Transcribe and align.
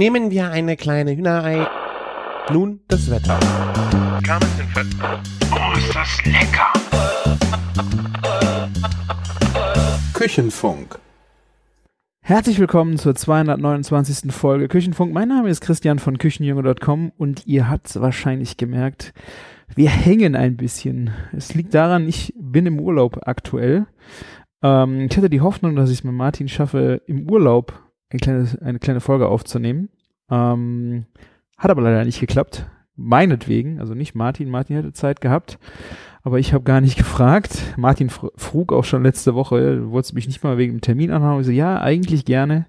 Nehmen 0.00 0.30
wir 0.30 0.50
eine 0.50 0.78
kleine 0.78 1.14
Hühnerei. 1.14 1.66
Nun 2.50 2.80
das 2.88 3.10
Wetter. 3.10 3.38
Oh, 5.52 5.76
ist 5.76 5.94
das 5.94 6.24
lecker! 6.24 6.72
Küchenfunk. 10.14 10.98
Herzlich 12.22 12.58
willkommen 12.58 12.96
zur 12.96 13.14
229. 13.14 14.32
Folge 14.32 14.68
Küchenfunk. 14.68 15.12
Mein 15.12 15.28
Name 15.28 15.50
ist 15.50 15.60
Christian 15.60 15.98
von 15.98 16.16
Küchenjunge.com 16.16 17.12
und 17.18 17.46
ihr 17.46 17.68
habt 17.68 17.88
es 17.88 18.00
wahrscheinlich 18.00 18.56
gemerkt, 18.56 19.12
wir 19.74 19.90
hängen 19.90 20.34
ein 20.34 20.56
bisschen. 20.56 21.10
Es 21.36 21.52
liegt 21.52 21.74
daran, 21.74 22.08
ich 22.08 22.32
bin 22.40 22.64
im 22.64 22.80
Urlaub 22.80 23.18
aktuell. 23.26 23.84
Ähm, 24.62 25.08
ich 25.10 25.16
hatte 25.18 25.28
die 25.28 25.42
Hoffnung, 25.42 25.76
dass 25.76 25.90
ich 25.90 25.98
es 25.98 26.04
mit 26.04 26.14
Martin 26.14 26.48
schaffe, 26.48 27.02
im 27.06 27.28
Urlaub 27.28 27.89
eine 28.10 28.20
kleine, 28.20 28.48
eine 28.62 28.78
kleine 28.78 29.00
Folge 29.00 29.28
aufzunehmen. 29.28 29.88
Ähm, 30.30 31.06
hat 31.56 31.70
aber 31.70 31.82
leider 31.82 32.04
nicht 32.04 32.20
geklappt. 32.20 32.66
Meinetwegen, 32.96 33.80
also 33.80 33.94
nicht 33.94 34.14
Martin. 34.14 34.50
Martin 34.50 34.76
hätte 34.76 34.92
Zeit 34.92 35.20
gehabt, 35.20 35.58
aber 36.22 36.38
ich 36.38 36.52
habe 36.52 36.64
gar 36.64 36.80
nicht 36.80 36.96
gefragt. 36.98 37.74
Martin 37.76 38.10
fr 38.10 38.28
frug 38.36 38.72
auch 38.72 38.84
schon 38.84 39.02
letzte 39.02 39.34
Woche, 39.34 39.76
du 39.76 39.90
wolltest 39.90 40.14
mich 40.14 40.26
nicht 40.26 40.42
mal 40.42 40.58
wegen 40.58 40.74
dem 40.74 40.80
Termin 40.80 41.10
anhauen. 41.10 41.40
Ich 41.40 41.46
so, 41.46 41.52
ja, 41.52 41.80
eigentlich 41.80 42.24
gerne, 42.24 42.66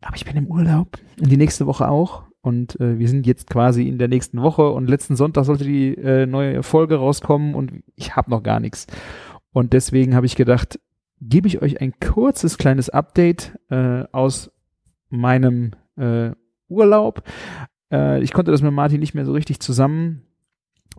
aber 0.00 0.16
ich 0.16 0.24
bin 0.24 0.36
im 0.36 0.46
Urlaub 0.46 0.98
und 1.20 1.30
die 1.30 1.36
nächste 1.36 1.66
Woche 1.66 1.88
auch. 1.88 2.24
Und 2.42 2.80
äh, 2.80 2.98
wir 2.98 3.06
sind 3.06 3.26
jetzt 3.26 3.50
quasi 3.50 3.86
in 3.86 3.98
der 3.98 4.08
nächsten 4.08 4.40
Woche 4.40 4.70
und 4.70 4.88
letzten 4.88 5.14
Sonntag 5.14 5.44
sollte 5.44 5.64
die 5.64 5.94
äh, 5.94 6.24
neue 6.24 6.62
Folge 6.62 6.96
rauskommen 6.96 7.54
und 7.54 7.82
ich 7.96 8.16
habe 8.16 8.30
noch 8.30 8.42
gar 8.42 8.60
nichts. 8.60 8.86
Und 9.52 9.74
deswegen 9.74 10.14
habe 10.14 10.24
ich 10.24 10.36
gedacht, 10.36 10.80
gebe 11.20 11.48
ich 11.48 11.60
euch 11.60 11.82
ein 11.82 11.92
kurzes 12.00 12.56
kleines 12.56 12.88
Update 12.88 13.58
äh, 13.68 14.04
aus 14.12 14.50
meinem 15.10 15.72
äh, 15.96 16.30
Urlaub. 16.68 17.22
Äh, 17.92 18.22
ich 18.22 18.32
konnte 18.32 18.50
das 18.50 18.62
mit 18.62 18.72
Martin 18.72 19.00
nicht 19.00 19.14
mehr 19.14 19.26
so 19.26 19.32
richtig 19.32 19.60
zusammen 19.60 20.22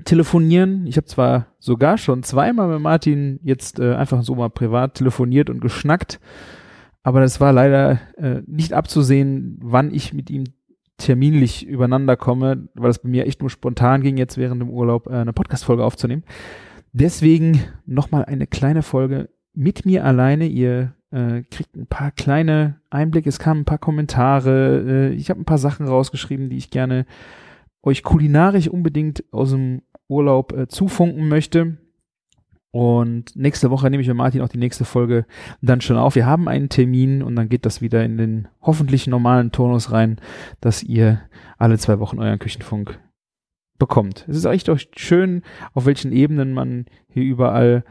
telefonieren. 0.05 0.87
Ich 0.87 0.97
habe 0.97 1.05
zwar 1.05 1.47
sogar 1.59 1.97
schon 1.97 2.23
zweimal 2.23 2.67
mit 2.67 2.81
Martin 2.81 3.39
jetzt 3.43 3.79
äh, 3.79 3.95
einfach 3.95 4.23
so 4.23 4.35
mal 4.35 4.49
privat 4.49 4.95
telefoniert 4.95 5.49
und 5.49 5.61
geschnackt, 5.61 6.19
aber 7.03 7.19
das 7.19 7.39
war 7.39 7.51
leider 7.51 7.99
äh, 8.17 8.41
nicht 8.45 8.73
abzusehen, 8.73 9.57
wann 9.61 9.93
ich 9.93 10.13
mit 10.13 10.29
ihm 10.29 10.45
terminlich 10.97 11.65
übereinander 11.65 12.15
komme, 12.15 12.69
weil 12.75 12.91
es 12.91 12.99
bei 12.99 13.09
mir 13.09 13.25
echt 13.25 13.41
nur 13.41 13.49
spontan 13.49 14.01
ging, 14.01 14.17
jetzt 14.17 14.37
während 14.37 14.61
dem 14.61 14.69
Urlaub 14.69 15.07
äh, 15.07 15.15
eine 15.15 15.33
Podcast-Folge 15.33 15.83
aufzunehmen. 15.83 16.23
Deswegen 16.93 17.63
nochmal 17.85 18.25
eine 18.25 18.47
kleine 18.47 18.83
Folge 18.83 19.29
mit 19.53 19.85
mir 19.85 20.05
alleine. 20.05 20.45
Ihr 20.45 20.93
äh, 21.11 21.43
kriegt 21.49 21.75
ein 21.75 21.87
paar 21.87 22.11
kleine 22.11 22.79
Einblicke, 22.89 23.29
es 23.29 23.39
kamen 23.39 23.61
ein 23.61 23.65
paar 23.65 23.77
Kommentare, 23.77 25.09
äh, 25.11 25.13
ich 25.13 25.29
habe 25.29 25.39
ein 25.41 25.45
paar 25.45 25.57
Sachen 25.57 25.87
rausgeschrieben, 25.87 26.49
die 26.49 26.57
ich 26.57 26.69
gerne 26.69 27.05
euch 27.83 28.03
kulinarisch 28.03 28.67
unbedingt 28.67 29.23
aus 29.31 29.51
dem 29.51 29.81
Urlaub 30.07 30.53
äh, 30.53 30.67
zufunken 30.67 31.27
möchte. 31.27 31.77
Und 32.73 33.35
nächste 33.35 33.69
Woche 33.69 33.89
nehme 33.89 34.01
ich 34.01 34.07
mit 34.07 34.15
Martin 34.15 34.41
auch 34.41 34.47
die 34.47 34.57
nächste 34.57 34.85
Folge 34.85 35.25
dann 35.61 35.81
schon 35.81 35.97
auf. 35.97 36.15
Wir 36.15 36.25
haben 36.25 36.47
einen 36.47 36.69
Termin 36.69 37.21
und 37.21 37.35
dann 37.35 37.49
geht 37.49 37.65
das 37.65 37.81
wieder 37.81 38.03
in 38.05 38.17
den 38.17 38.47
hoffentlich 38.61 39.07
normalen 39.07 39.51
Turnus 39.51 39.91
rein, 39.91 40.21
dass 40.61 40.81
ihr 40.81 41.21
alle 41.57 41.77
zwei 41.77 41.99
Wochen 41.99 42.19
euren 42.19 42.39
Küchenfunk 42.39 42.97
bekommt. 43.77 44.25
Es 44.29 44.37
ist 44.37 44.45
echt 44.45 44.69
auch 44.69 44.79
schön, 44.95 45.41
auf 45.73 45.85
welchen 45.85 46.13
Ebenen 46.13 46.53
man 46.53 46.85
hier 47.09 47.23
überall 47.23 47.83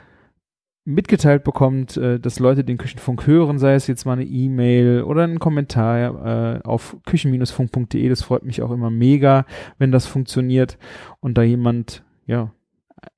mitgeteilt 0.84 1.44
bekommt, 1.44 1.96
äh, 1.96 2.18
dass 2.18 2.38
Leute 2.38 2.64
den 2.64 2.78
Küchenfunk 2.78 3.26
hören, 3.26 3.58
sei 3.58 3.74
es 3.74 3.86
jetzt 3.86 4.04
mal 4.06 4.14
eine 4.14 4.24
E-Mail 4.24 5.02
oder 5.02 5.24
ein 5.24 5.38
Kommentar 5.38 6.56
äh, 6.56 6.60
auf 6.62 6.96
küchen-funk.de. 7.06 8.08
Das 8.08 8.22
freut 8.22 8.44
mich 8.44 8.62
auch 8.62 8.70
immer 8.70 8.90
mega, 8.90 9.44
wenn 9.78 9.92
das 9.92 10.06
funktioniert 10.06 10.78
und 11.20 11.36
da 11.36 11.42
jemand 11.42 12.02
ja 12.26 12.52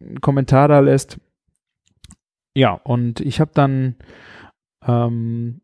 einen 0.00 0.20
Kommentar 0.20 0.68
da 0.68 0.80
lässt. 0.80 1.18
Ja, 2.54 2.72
und 2.72 3.20
ich 3.20 3.40
habe 3.40 3.52
dann 3.54 3.96
ähm, 4.86 5.60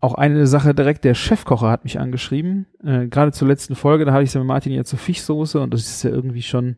auch 0.00 0.14
eine 0.14 0.46
Sache 0.46 0.74
direkt, 0.74 1.04
der 1.04 1.14
Chefkocher 1.14 1.70
hat 1.70 1.84
mich 1.84 1.98
angeschrieben. 1.98 2.66
Äh, 2.84 3.06
Gerade 3.06 3.32
zur 3.32 3.48
letzten 3.48 3.74
Folge, 3.74 4.04
da 4.04 4.12
habe 4.12 4.22
ich 4.22 4.30
es 4.30 4.34
ja 4.34 4.40
mit 4.40 4.48
Martin 4.48 4.72
ja 4.72 4.84
zur 4.84 4.98
Fischsoße 4.98 5.60
und 5.60 5.72
das 5.72 5.82
ist 5.82 6.02
ja 6.02 6.10
irgendwie 6.10 6.42
schon 6.42 6.76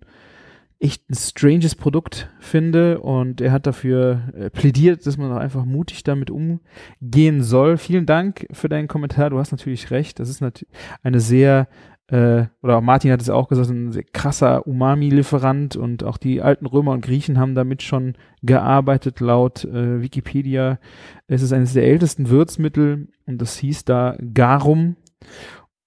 echt 0.80 1.10
ein 1.10 1.14
stranges 1.14 1.74
Produkt 1.74 2.30
finde 2.38 3.00
und 3.00 3.40
er 3.40 3.50
hat 3.50 3.66
dafür 3.66 4.22
äh, 4.34 4.50
plädiert, 4.50 5.06
dass 5.06 5.16
man 5.16 5.32
auch 5.32 5.38
einfach 5.38 5.64
mutig 5.64 6.04
damit 6.04 6.30
umgehen 6.30 7.42
soll. 7.42 7.78
Vielen 7.78 8.06
Dank 8.06 8.46
für 8.52 8.68
deinen 8.68 8.86
Kommentar. 8.86 9.30
Du 9.30 9.38
hast 9.38 9.50
natürlich 9.50 9.90
recht. 9.90 10.20
Das 10.20 10.28
ist 10.28 10.40
natürlich 10.40 10.72
eine 11.02 11.18
sehr 11.18 11.68
äh, 12.08 12.46
oder 12.62 12.80
Martin 12.80 13.10
hat 13.10 13.20
es 13.20 13.28
auch 13.28 13.48
gesagt, 13.48 13.68
ein 13.70 13.92
sehr 13.92 14.04
krasser 14.04 14.66
Umami-Lieferant 14.66 15.76
und 15.76 16.04
auch 16.04 16.16
die 16.16 16.40
alten 16.40 16.66
Römer 16.66 16.92
und 16.92 17.02
Griechen 17.02 17.38
haben 17.38 17.54
damit 17.54 17.82
schon 17.82 18.14
gearbeitet. 18.42 19.20
Laut 19.20 19.64
äh, 19.64 20.00
Wikipedia 20.00 20.78
es 21.26 21.42
ist 21.42 21.52
eines 21.52 21.74
der 21.74 21.84
ältesten 21.84 22.30
Würzmittel 22.30 23.08
und 23.26 23.42
das 23.42 23.58
hieß 23.58 23.84
da 23.84 24.16
Garum. 24.32 24.96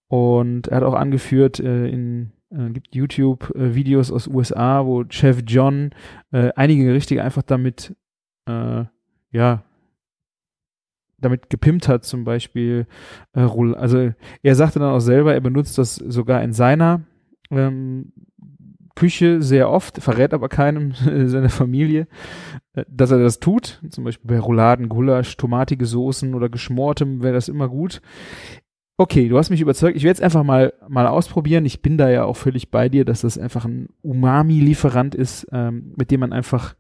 Und 0.07 0.67
er 0.67 0.77
hat 0.77 0.83
auch 0.83 0.93
angeführt, 0.93 1.59
äh, 1.59 1.87
in 1.87 2.33
äh, 2.51 2.69
gibt 2.69 2.95
YouTube-Videos 2.95 4.11
aus 4.11 4.27
USA, 4.27 4.85
wo 4.85 5.03
Chef 5.09 5.41
John 5.45 5.91
äh, 6.31 6.51
einige 6.55 6.85
Gerichte 6.85 7.21
einfach 7.23 7.43
damit, 7.43 7.95
äh, 8.47 8.85
ja, 9.31 9.63
damit 11.17 11.49
gepimpt 11.49 11.87
hat, 11.87 12.03
zum 12.03 12.23
Beispiel, 12.23 12.87
äh, 13.33 13.41
also 13.41 14.11
er 14.41 14.55
sagte 14.55 14.79
dann 14.79 14.91
auch 14.91 14.99
selber, 14.99 15.33
er 15.33 15.41
benutzt 15.41 15.77
das 15.77 15.95
sogar 15.95 16.43
in 16.43 16.53
seiner 16.53 17.01
ähm, 17.51 18.11
Küche 18.95 19.41
sehr 19.41 19.69
oft, 19.69 20.01
verrät 20.01 20.33
aber 20.33 20.49
keinem 20.49 20.91
seiner 21.27 21.49
Familie, 21.49 22.07
äh, 22.73 22.85
dass 22.89 23.11
er 23.11 23.19
das 23.19 23.39
tut. 23.39 23.81
Zum 23.89 24.03
Beispiel 24.03 24.27
bei 24.27 24.39
Rouladen, 24.39 24.89
Gulasch, 24.89 25.37
tomatige 25.37 25.85
Soßen 25.85 26.35
oder 26.35 26.49
geschmortem 26.49 27.23
wäre 27.23 27.33
das 27.33 27.47
immer 27.47 27.69
gut. 27.69 28.01
Okay, 29.01 29.29
du 29.29 29.39
hast 29.39 29.49
mich 29.49 29.61
überzeugt. 29.61 29.97
Ich 29.97 30.03
werde 30.03 30.13
es 30.13 30.21
einfach 30.21 30.43
mal, 30.43 30.75
mal 30.87 31.07
ausprobieren. 31.07 31.65
Ich 31.65 31.81
bin 31.81 31.97
da 31.97 32.07
ja 32.11 32.23
auch 32.23 32.37
völlig 32.37 32.69
bei 32.69 32.87
dir, 32.87 33.03
dass 33.03 33.21
das 33.21 33.39
einfach 33.39 33.65
ein 33.65 33.89
Umami-Lieferant 34.03 35.15
ist, 35.15 35.47
ähm, 35.51 35.95
mit 35.97 36.11
dem 36.11 36.19
man 36.19 36.33
einfach 36.33 36.75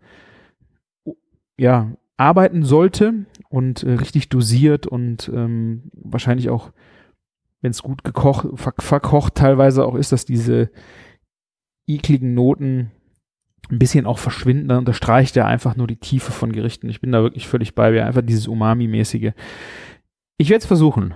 ja, 1.57 1.93
arbeiten 2.17 2.61
sollte 2.61 3.25
und 3.49 3.81
äh, 3.81 3.93
richtig 3.93 4.29
dosiert 4.29 4.85
und 4.85 5.31
ähm, 5.33 5.89
wahrscheinlich 5.93 6.51
auch, 6.51 6.71
wenn 7.61 7.71
es 7.71 7.81
gut 7.81 8.03
gekocht, 8.03 8.47
ver 8.53 8.75
verkocht 8.77 9.33
teilweise 9.33 9.83
auch 9.83 9.95
ist, 9.95 10.11
dass 10.11 10.23
diese 10.23 10.69
ekligen 11.87 12.35
Noten 12.35 12.91
ein 13.71 13.79
bisschen 13.79 14.05
auch 14.05 14.19
verschwinden. 14.19 14.67
Dann 14.67 14.77
unterstreicht 14.77 15.35
er 15.37 15.47
einfach 15.47 15.75
nur 15.75 15.87
die 15.87 15.97
Tiefe 15.97 16.31
von 16.31 16.51
Gerichten. 16.51 16.87
Ich 16.87 17.01
bin 17.01 17.11
da 17.11 17.23
wirklich 17.23 17.47
völlig 17.47 17.73
bei 17.73 17.89
mir. 17.89 18.05
Einfach 18.05 18.21
dieses 18.21 18.47
Umami-mäßige. 18.47 19.31
Ich 20.37 20.49
werde 20.51 20.61
es 20.61 20.67
versuchen. 20.67 21.15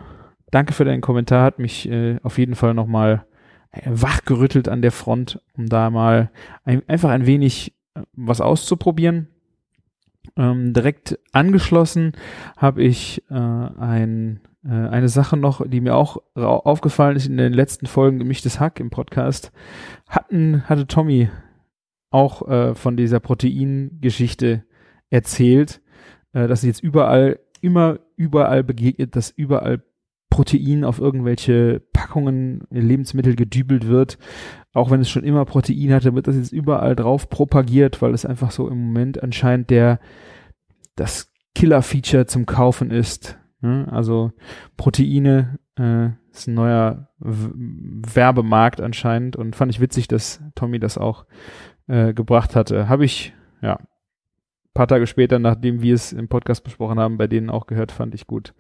Danke 0.52 0.74
für 0.74 0.86
deinen 0.86 1.02
Kommentar, 1.02 1.44
hat 1.44 1.60
mich 1.60 1.90
äh, 1.90 2.18
auf 2.24 2.38
jeden 2.38 2.56
Fall 2.56 2.74
nochmal 2.74 3.26
äh, 3.72 3.82
wachgerüttelt 3.86 4.70
an 4.70 4.82
der 4.82 4.92
Front, 4.92 5.42
um 5.54 5.68
da 5.68 5.90
mal 5.90 6.32
ein, 6.64 6.82
einfach 6.88 7.10
ein 7.10 7.26
wenig 7.26 7.76
äh, 7.96 8.02
was 8.14 8.42
auszuprobieren. 8.42 9.28
Ähm, 10.38 10.74
direkt 10.74 11.20
angeschlossen 11.32 12.14
habe 12.58 12.84
ich 12.84 13.24
äh, 13.30 13.36
ein, 13.36 14.42
äh, 14.64 14.70
eine 14.70 15.10
Sache 15.10 15.38
noch, 15.38 15.66
die 15.68 15.82
mir 15.82 15.96
auch 15.96 16.18
aufgefallen 16.36 17.16
ist 17.16 17.28
in 17.28 17.38
den 17.38 17.54
letzten 17.54 17.86
Folgen 17.86 18.20
gemischtes 18.20 18.60
Hack 18.60 18.80
im 18.80 18.90
Podcast. 18.90 19.52
Hatten, 20.08 20.68
hatte 20.68 20.88
Tommy 20.88 21.30
auch 22.10 22.48
äh, 22.48 22.76
von 22.76 22.96
dieser 22.98 23.20
Proteingeschichte 23.20 24.64
erzählt, 25.10 25.82
äh, 26.34 26.48
dass 26.48 26.64
jetzt 26.64 26.82
überall, 26.82 27.40
immer 27.62 28.00
überall 28.16 28.64
begegnet, 28.64 29.16
dass 29.16 29.32
überall 29.32 29.84
Protein 30.36 30.84
auf 30.84 31.00
irgendwelche 31.00 31.82
Packungen, 31.94 32.68
Lebensmittel 32.70 33.38
gedübelt 33.38 33.88
wird. 33.88 34.18
Auch 34.74 34.92
wenn 34.92 35.00
es 35.00 35.10
schon 35.10 35.24
immer 35.24 35.46
Protein 35.46 35.94
hatte, 35.94 36.14
wird 36.14 36.28
das 36.28 36.36
jetzt 36.36 36.52
überall 36.52 36.94
drauf 36.94 37.30
propagiert, 37.30 38.02
weil 38.02 38.14
es 38.14 38.26
einfach 38.26 38.52
so 38.52 38.68
im 38.68 38.88
Moment 38.88 39.24
anscheinend 39.24 39.70
der, 39.70 40.02
das 40.98 41.32
Killer-Feature 41.56 42.26
zum 42.26 42.46
Kaufen 42.46 42.92
ist. 42.92 43.40
Ne? 43.62 43.88
Also 43.90 44.34
Proteine 44.76 45.58
äh, 45.80 46.10
ist 46.34 46.50
ein 46.50 46.54
neuer 46.54 47.08
w 47.20 47.52
Werbemarkt 48.14 48.82
anscheinend 48.82 49.38
und 49.38 49.56
fand 49.56 49.72
ich 49.72 49.80
witzig, 49.80 50.10
dass 50.10 50.44
Tommy 50.54 50.80
das 50.80 50.98
auch 50.98 51.26
äh, 51.88 52.14
gebracht 52.14 52.58
hatte. 52.58 52.90
Habe 52.90 53.06
ich, 53.06 53.34
ja, 53.62 53.80
paar 54.74 54.88
Tage 54.88 55.08
später, 55.08 55.40
nachdem 55.40 55.82
wir 55.82 55.96
es 55.96 56.12
im 56.12 56.28
Podcast 56.28 56.66
besprochen 56.66 57.00
haben, 57.00 57.18
bei 57.18 57.28
denen 57.28 57.50
auch 57.50 57.68
gehört, 57.68 57.94
fand 57.94 58.14
ich 58.14 58.28
gut. 58.28 58.54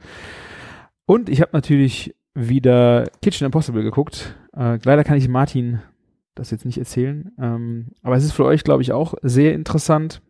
Und 1.06 1.30
ich 1.30 1.42
habe 1.42 1.52
natürlich 1.54 2.16
wieder 2.34 3.06
Kitchen 3.22 3.46
Impossible 3.46 3.84
geguckt. 3.84 4.36
Äh, 4.56 4.80
leider 4.84 5.04
kann 5.04 5.18
ich 5.18 5.28
Martin 5.28 5.82
das 6.36 6.52
jetzt 6.52 6.66
nicht 6.66 6.78
erzählen. 6.78 7.32
Ähm, 7.40 7.88
aber 8.04 8.16
es 8.16 8.26
ist 8.26 8.34
für 8.34 8.46
euch, 8.46 8.64
glaube 8.64 8.84
ich, 8.84 8.92
auch 8.92 9.16
sehr 9.22 9.54
interessant, 9.54 10.22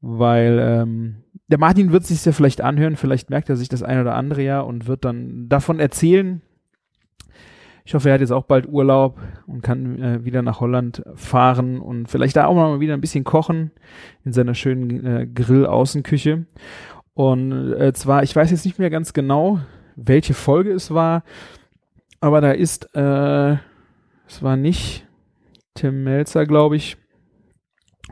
weil 0.00 0.58
ähm, 0.60 1.16
der 1.48 1.58
Martin 1.58 1.92
wird 1.92 2.04
sich 2.04 2.24
ja 2.24 2.32
vielleicht 2.32 2.60
anhören, 2.60 2.96
vielleicht 2.96 3.28
merkt 3.28 3.48
er 3.50 3.56
sich 3.56 3.68
das 3.68 3.82
eine 3.82 4.00
oder 4.00 4.14
andere 4.14 4.42
ja 4.42 4.60
und 4.60 4.86
wird 4.86 5.04
dann 5.04 5.48
davon 5.48 5.80
erzählen. 5.80 6.40
Ich 7.84 7.94
hoffe, 7.94 8.08
er 8.08 8.14
hat 8.14 8.20
jetzt 8.20 8.32
auch 8.32 8.44
bald 8.44 8.68
Urlaub 8.68 9.20
und 9.46 9.62
kann 9.62 10.02
äh, 10.02 10.24
wieder 10.24 10.42
nach 10.42 10.60
Holland 10.60 11.04
fahren 11.14 11.78
und 11.78 12.08
vielleicht 12.08 12.36
da 12.36 12.46
auch 12.46 12.54
mal 12.54 12.80
wieder 12.80 12.94
ein 12.94 13.00
bisschen 13.00 13.22
kochen 13.22 13.70
in 14.24 14.32
seiner 14.32 14.54
schönen 14.54 15.06
äh, 15.06 15.26
Grill-Außenküche. 15.32 16.46
Und 17.16 17.72
äh, 17.72 17.94
zwar, 17.94 18.24
ich 18.24 18.36
weiß 18.36 18.50
jetzt 18.50 18.66
nicht 18.66 18.78
mehr 18.78 18.90
ganz 18.90 19.14
genau, 19.14 19.58
welche 19.96 20.34
Folge 20.34 20.70
es 20.72 20.92
war, 20.92 21.24
aber 22.20 22.42
da 22.42 22.50
ist, 22.50 22.94
äh, 22.94 23.56
es 24.28 24.42
war 24.42 24.58
nicht 24.58 25.08
Tim 25.72 26.04
Melzer, 26.04 26.44
glaube 26.44 26.76
ich, 26.76 26.98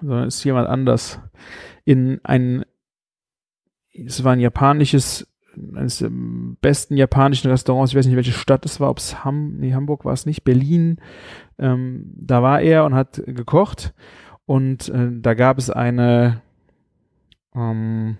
sondern 0.00 0.28
es 0.28 0.36
ist 0.36 0.44
jemand 0.44 0.68
anders. 0.68 1.20
In 1.84 2.18
ein, 2.24 2.64
es 3.92 4.24
war 4.24 4.32
ein 4.32 4.40
japanisches, 4.40 5.30
eines 5.54 5.98
der 5.98 6.08
besten 6.10 6.96
japanischen 6.96 7.50
Restaurants, 7.50 7.92
ich 7.92 7.98
weiß 7.98 8.06
nicht, 8.06 8.16
welche 8.16 8.32
Stadt 8.32 8.64
es 8.64 8.80
war, 8.80 8.88
ob 8.88 8.96
es 8.96 9.22
Ham, 9.22 9.58
nee, 9.58 9.74
Hamburg 9.74 10.06
war 10.06 10.14
es 10.14 10.24
nicht, 10.24 10.44
Berlin, 10.44 10.98
ähm, 11.58 12.10
da 12.16 12.42
war 12.42 12.62
er 12.62 12.86
und 12.86 12.94
hat 12.94 13.22
gekocht 13.26 13.92
und 14.46 14.88
äh, 14.88 15.10
da 15.12 15.34
gab 15.34 15.58
es 15.58 15.68
eine 15.68 16.40
ähm, 17.54 18.16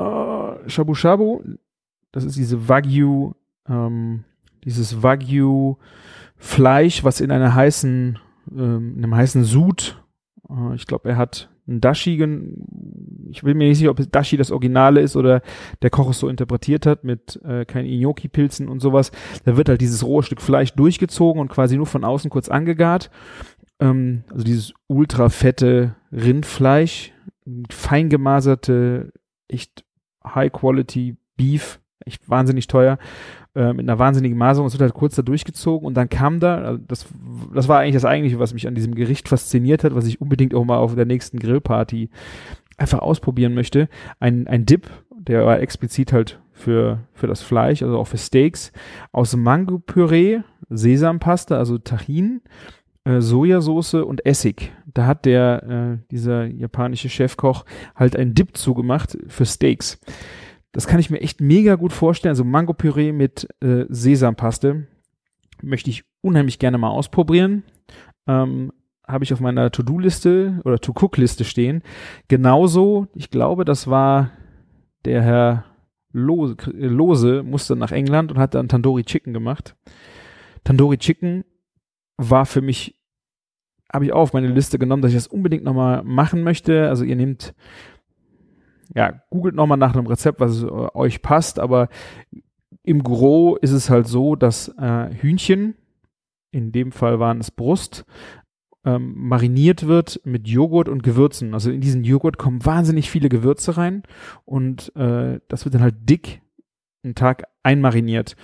äh, 0.00 0.68
Shabu 0.68 0.94
Shabu, 0.94 1.42
das 2.12 2.24
ist 2.24 2.36
diese 2.36 2.68
Wagyu, 2.68 3.32
ähm, 3.68 4.24
dieses 4.64 5.02
Wagyu 5.02 5.76
Fleisch, 6.36 7.04
was 7.04 7.20
in 7.20 7.30
einer 7.30 7.54
heißen, 7.54 8.18
ähm, 8.52 8.94
in 8.96 9.04
einem 9.04 9.14
heißen 9.14 9.44
Sud, 9.44 10.02
äh, 10.48 10.74
ich 10.74 10.86
glaube, 10.86 11.10
er 11.10 11.16
hat 11.16 11.50
ein 11.68 11.80
Dashi, 11.80 12.14
ich 13.30 13.44
will 13.44 13.54
mir 13.54 13.68
nicht 13.68 13.78
sicher, 13.78 13.90
ob 13.90 14.00
Dashi 14.10 14.36
das 14.36 14.50
Originale 14.50 15.00
ist 15.00 15.16
oder 15.16 15.40
der 15.82 15.90
Koch 15.90 16.10
es 16.10 16.18
so 16.18 16.28
interpretiert 16.28 16.84
hat 16.84 17.04
mit 17.04 17.40
äh, 17.44 17.64
keinen 17.64 17.86
Inoki-Pilzen 17.86 18.68
und 18.68 18.80
sowas. 18.80 19.12
Da 19.44 19.56
wird 19.56 19.68
halt 19.68 19.80
dieses 19.80 20.04
rohe 20.04 20.22
Stück 20.22 20.40
Fleisch 20.40 20.72
durchgezogen 20.72 21.40
und 21.40 21.48
quasi 21.48 21.76
nur 21.76 21.86
von 21.86 22.04
außen 22.04 22.30
kurz 22.30 22.48
angegart. 22.48 23.10
Ähm, 23.78 24.24
also 24.30 24.44
dieses 24.44 24.72
ultra 24.88 25.28
fette 25.28 25.94
Rindfleisch, 26.10 27.12
fein 27.70 28.08
gemaserte, 28.08 29.12
echt 29.46 29.84
High-Quality 30.24 31.16
Beef, 31.36 31.80
echt 32.04 32.28
wahnsinnig 32.28 32.66
teuer, 32.66 32.98
äh, 33.54 33.72
mit 33.72 33.88
einer 33.88 33.98
wahnsinnigen 33.98 34.38
Maserung. 34.38 34.66
Es 34.66 34.74
wird 34.74 34.82
halt 34.82 34.94
kurz 34.94 35.16
da 35.16 35.22
durchgezogen 35.22 35.86
und 35.86 35.94
dann 35.94 36.08
kam 36.08 36.40
da, 36.40 36.58
also 36.58 36.80
das, 36.86 37.06
das 37.54 37.68
war 37.68 37.80
eigentlich 37.80 37.94
das 37.94 38.04
Eigentliche, 38.04 38.38
was 38.38 38.54
mich 38.54 38.66
an 38.66 38.74
diesem 38.74 38.94
Gericht 38.94 39.28
fasziniert 39.28 39.84
hat, 39.84 39.94
was 39.94 40.06
ich 40.06 40.20
unbedingt 40.20 40.54
auch 40.54 40.64
mal 40.64 40.78
auf 40.78 40.94
der 40.94 41.06
nächsten 41.06 41.38
Grillparty 41.38 42.10
einfach 42.76 43.00
ausprobieren 43.00 43.54
möchte. 43.54 43.88
Ein, 44.18 44.46
ein 44.46 44.66
Dip, 44.66 44.88
der 45.10 45.44
war 45.46 45.60
explizit 45.60 46.12
halt 46.12 46.40
für, 46.52 47.00
für 47.12 47.26
das 47.26 47.42
Fleisch, 47.42 47.82
also 47.82 47.98
auch 47.98 48.06
für 48.06 48.18
Steaks, 48.18 48.72
aus 49.12 49.36
Mango-Püree, 49.36 50.40
Sesampaste, 50.68 51.56
also 51.56 51.78
Tahin, 51.78 52.42
äh, 53.04 53.20
Sojasauce 53.20 53.94
und 53.94 54.24
Essig. 54.24 54.72
Da 54.92 55.06
hat 55.06 55.24
der, 55.24 55.62
äh, 56.02 56.06
dieser 56.10 56.46
japanische 56.46 57.08
Chefkoch 57.08 57.64
halt 57.94 58.16
einen 58.16 58.34
Dip 58.34 58.56
zugemacht 58.56 59.16
für 59.28 59.46
Steaks. 59.46 60.00
Das 60.72 60.86
kann 60.86 61.00
ich 61.00 61.10
mir 61.10 61.20
echt 61.20 61.40
mega 61.40 61.74
gut 61.74 61.92
vorstellen. 61.92 62.30
Also 62.30 62.44
Mango-Püree 62.44 63.12
mit 63.12 63.48
äh, 63.60 63.84
Sesampaste 63.88 64.86
möchte 65.62 65.90
ich 65.90 66.04
unheimlich 66.22 66.58
gerne 66.58 66.78
mal 66.78 66.90
ausprobieren. 66.90 67.64
Ähm, 68.26 68.72
habe 69.06 69.24
ich 69.24 69.32
auf 69.32 69.40
meiner 69.40 69.70
To-Do-Liste 69.70 70.60
oder 70.64 70.78
To-Cook-Liste 70.78 71.44
stehen. 71.44 71.82
Genauso, 72.28 73.08
ich 73.14 73.30
glaube, 73.30 73.64
das 73.64 73.88
war 73.88 74.30
der 75.04 75.22
Herr 75.22 75.64
Lose, 76.12 76.56
Lose 76.72 77.42
musste 77.42 77.76
nach 77.76 77.92
England 77.92 78.32
und 78.32 78.38
hat 78.38 78.54
dann 78.54 78.68
Tandoori 78.68 79.04
Chicken 79.04 79.32
gemacht. 79.32 79.76
Tandoori 80.64 80.98
Chicken 80.98 81.44
war 82.16 82.46
für 82.46 82.60
mich, 82.60 82.99
habe 83.92 84.04
ich 84.04 84.12
auch 84.12 84.20
auf 84.20 84.32
meine 84.32 84.48
Liste 84.48 84.78
genommen, 84.78 85.02
dass 85.02 85.10
ich 85.10 85.16
das 85.16 85.26
unbedingt 85.26 85.64
nochmal 85.64 86.02
machen 86.04 86.42
möchte. 86.42 86.88
Also 86.88 87.04
ihr 87.04 87.16
nehmt, 87.16 87.54
ja, 88.94 89.22
googelt 89.30 89.54
nochmal 89.54 89.78
nach 89.78 89.94
einem 89.94 90.06
Rezept, 90.06 90.40
was 90.40 90.64
euch 90.64 91.22
passt, 91.22 91.58
aber 91.58 91.88
im 92.82 93.02
Gros 93.02 93.58
ist 93.60 93.72
es 93.72 93.90
halt 93.90 94.06
so, 94.06 94.36
dass 94.36 94.68
äh, 94.78 95.14
Hühnchen, 95.14 95.74
in 96.50 96.72
dem 96.72 96.92
Fall 96.92 97.20
waren 97.20 97.40
es 97.40 97.50
Brust, 97.50 98.04
ähm, 98.84 99.12
mariniert 99.16 99.86
wird 99.86 100.20
mit 100.24 100.48
Joghurt 100.48 100.88
und 100.88 101.02
Gewürzen. 101.02 101.54
Also 101.54 101.70
in 101.70 101.80
diesen 101.80 102.04
Joghurt 102.04 102.38
kommen 102.38 102.64
wahnsinnig 102.64 103.10
viele 103.10 103.28
Gewürze 103.28 103.76
rein 103.76 104.02
und 104.44 104.94
äh, 104.96 105.40
das 105.48 105.64
wird 105.64 105.74
dann 105.74 105.82
halt 105.82 106.08
dick 106.08 106.40
einen 107.02 107.14
Tag 107.14 107.44
einmariniert. 107.62 108.36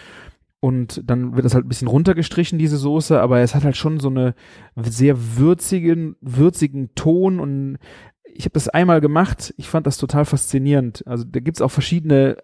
Und 0.60 1.02
dann 1.04 1.36
wird 1.36 1.44
das 1.44 1.54
halt 1.54 1.66
ein 1.66 1.68
bisschen 1.68 1.88
runtergestrichen, 1.88 2.58
diese 2.58 2.78
Soße, 2.78 3.20
aber 3.20 3.40
es 3.40 3.54
hat 3.54 3.64
halt 3.64 3.76
schon 3.76 4.00
so 4.00 4.08
eine 4.08 4.34
sehr 4.76 5.36
würzigen, 5.36 6.16
würzigen 6.20 6.94
Ton 6.94 7.40
und 7.40 7.78
ich 8.24 8.44
habe 8.44 8.54
das 8.54 8.68
einmal 8.68 9.00
gemacht, 9.00 9.54
ich 9.56 9.68
fand 9.68 9.86
das 9.86 9.96
total 9.96 10.24
faszinierend. 10.24 11.06
Also 11.06 11.24
da 11.24 11.40
gibt's 11.40 11.62
auch 11.62 11.70
verschiedene 11.70 12.38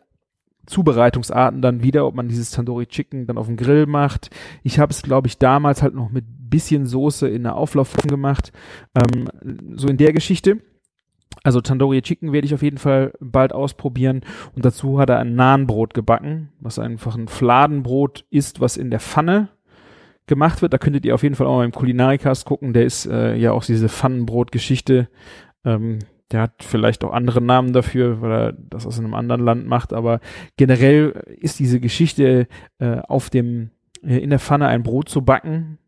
Zubereitungsarten 0.67 1.61
dann 1.61 1.83
wieder, 1.83 2.07
ob 2.07 2.15
man 2.15 2.29
dieses 2.29 2.51
Tandoori 2.51 2.87
Chicken 2.87 3.27
dann 3.27 3.39
auf 3.39 3.47
dem 3.47 3.57
Grill 3.57 3.87
macht. 3.87 4.31
Ich 4.63 4.79
habe 4.79 4.93
es, 4.93 5.03
glaube 5.03 5.27
ich, 5.27 5.39
damals 5.39 5.83
halt 5.83 5.95
noch 5.95 6.11
mit 6.11 6.25
bisschen 6.53 6.87
Soße 6.87 7.29
in 7.29 7.43
der 7.43 7.57
Auflaufform 7.57 8.07
gemacht. 8.07 8.53
Ähm, 8.95 9.29
so 9.75 9.89
in 9.89 9.97
der 9.97 10.13
Geschichte. 10.13 10.59
Also 11.45 11.61
Tandoori 11.61 12.03
Chicken 12.03 12.33
werde 12.33 12.47
ich 12.47 12.55
auf 12.55 12.63
jeden 12.63 12.79
Fall 12.79 13.13
bald 13.21 13.53
ausprobieren. 13.53 14.23
Und 14.55 14.65
dazu 14.65 14.99
hat 14.99 15.11
er 15.11 15.19
ein 15.19 15.35
Nahenbrot 15.35 15.95
gebacken, 15.95 16.51
was 16.61 16.79
einfach 16.79 17.17
ein 17.17 17.29
Fladenbrot 17.29 18.25
ist, 18.31 18.61
was 18.61 18.77
in 18.77 18.91
der 18.91 19.01
Pfanne 19.01 19.49
gemacht 20.27 20.63
wird. 20.63 20.73
Da 20.73 20.79
könntet 20.79 21.05
ihr 21.05 21.15
auf 21.15 21.23
jeden 21.23 21.35
Fall 21.35 21.47
auch 21.47 21.57
mal 21.57 21.65
im 21.65 21.73
Kulinarikast 21.73 22.45
gucken. 22.47 22.73
Der 22.73 22.85
ist 22.85 23.07
äh, 23.07 23.35
ja 23.35 23.53
auch 23.53 23.65
diese 23.65 23.89
Pfannenbrot-Geschichte. 23.89 25.09
Ähm, 25.65 25.99
der 26.33 26.43
hat 26.43 26.63
vielleicht 26.63 27.05
auch 27.05 27.13
andere 27.13 27.41
Namen 27.41 27.73
dafür, 27.73 28.21
weil 28.23 28.33
er 28.33 28.53
das 28.53 28.87
aus 28.87 28.99
einem 28.99 29.15
anderen 29.15 29.43
Land 29.43 29.67
macht, 29.67 29.93
aber 29.93 30.21
generell 30.57 31.11
ist 31.39 31.59
diese 31.59 31.79
Geschichte 31.79 32.49
äh, 32.79 33.01
auf 33.01 33.29
dem 33.29 33.71
äh, 34.03 34.19
in 34.19 34.31
der 34.31 34.39
Pfanne 34.39 34.67
ein 34.67 34.83
Brot 34.83 35.09
zu 35.09 35.23
backen, 35.23 35.79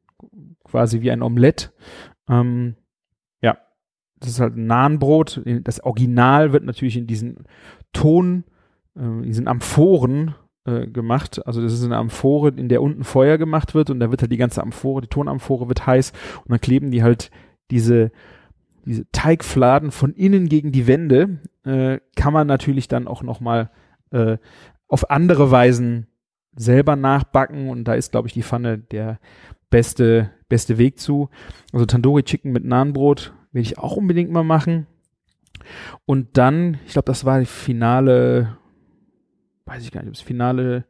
quasi 0.64 1.00
wie 1.00 1.10
ein 1.10 1.22
Omelett. 1.22 1.72
Ähm, 2.28 2.76
das 4.24 4.32
ist 4.32 4.40
halt 4.40 4.56
ein 4.56 4.66
Nahenbrot. 4.66 5.42
Das 5.62 5.80
Original 5.84 6.52
wird 6.52 6.64
natürlich 6.64 6.96
in 6.96 7.06
diesen 7.06 7.44
Ton, 7.92 8.44
äh, 8.96 9.22
diesen 9.22 9.48
Amphoren 9.48 10.34
äh, 10.64 10.86
gemacht. 10.86 11.46
Also 11.46 11.62
das 11.62 11.74
ist 11.74 11.84
eine 11.84 11.98
Amphore, 11.98 12.48
in 12.48 12.70
der 12.70 12.80
unten 12.80 13.04
Feuer 13.04 13.36
gemacht 13.36 13.74
wird 13.74 13.90
und 13.90 14.00
da 14.00 14.10
wird 14.10 14.22
halt 14.22 14.32
die 14.32 14.38
ganze 14.38 14.62
Amphore, 14.62 15.02
die 15.02 15.08
Tonamphore 15.08 15.68
wird 15.68 15.86
heiß 15.86 16.12
und 16.38 16.52
dann 16.52 16.60
kleben 16.60 16.90
die 16.90 17.02
halt 17.02 17.30
diese 17.70 18.10
diese 18.86 19.10
Teigfladen 19.12 19.90
von 19.90 20.12
innen 20.12 20.48
gegen 20.48 20.70
die 20.70 20.86
Wände 20.86 21.38
äh, 21.64 22.00
kann 22.16 22.34
man 22.34 22.46
natürlich 22.46 22.86
dann 22.86 23.06
auch 23.08 23.22
noch 23.22 23.40
mal 23.40 23.70
äh, 24.10 24.36
auf 24.88 25.10
andere 25.10 25.50
Weisen 25.50 26.06
selber 26.54 26.94
nachbacken 26.96 27.68
und 27.68 27.84
da 27.84 27.94
ist 27.94 28.12
glaube 28.12 28.28
ich 28.28 28.34
die 28.34 28.42
Pfanne 28.42 28.78
der 28.78 29.18
beste 29.68 30.30
beste 30.48 30.78
Weg 30.78 30.98
zu. 30.98 31.28
Also 31.72 31.84
Tandoori 31.84 32.22
Chicken 32.22 32.52
mit 32.52 32.64
Nahenbrot 32.64 33.34
will 33.54 33.62
ich 33.62 33.78
auch 33.78 33.96
unbedingt 33.96 34.30
mal 34.30 34.44
machen. 34.44 34.86
Und 36.04 36.36
dann, 36.36 36.78
ich 36.84 36.92
glaube, 36.92 37.06
das 37.06 37.24
war 37.24 37.40
die 37.40 37.46
Finale, 37.46 38.58
weiß 39.64 39.82
ich 39.82 39.92
gar 39.92 40.02
nicht, 40.02 40.08
ob 40.08 40.14
das 40.14 40.22
Finale 40.22 40.84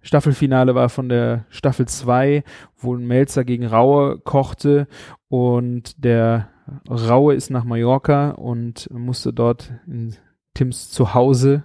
Staffelfinale 0.00 0.74
war 0.74 0.88
von 0.90 1.08
der 1.08 1.44
Staffel 1.48 1.86
2, 1.88 2.44
wo 2.76 2.94
ein 2.94 3.06
Melzer 3.06 3.44
gegen 3.44 3.66
Raue 3.66 4.18
kochte 4.18 4.86
und 5.28 6.02
der 6.04 6.50
Raue 6.88 7.34
ist 7.34 7.50
nach 7.50 7.64
Mallorca 7.64 8.30
und 8.30 8.88
musste 8.92 9.32
dort 9.32 9.72
in 9.86 10.14
Tims 10.54 10.90
Zuhause 10.90 11.64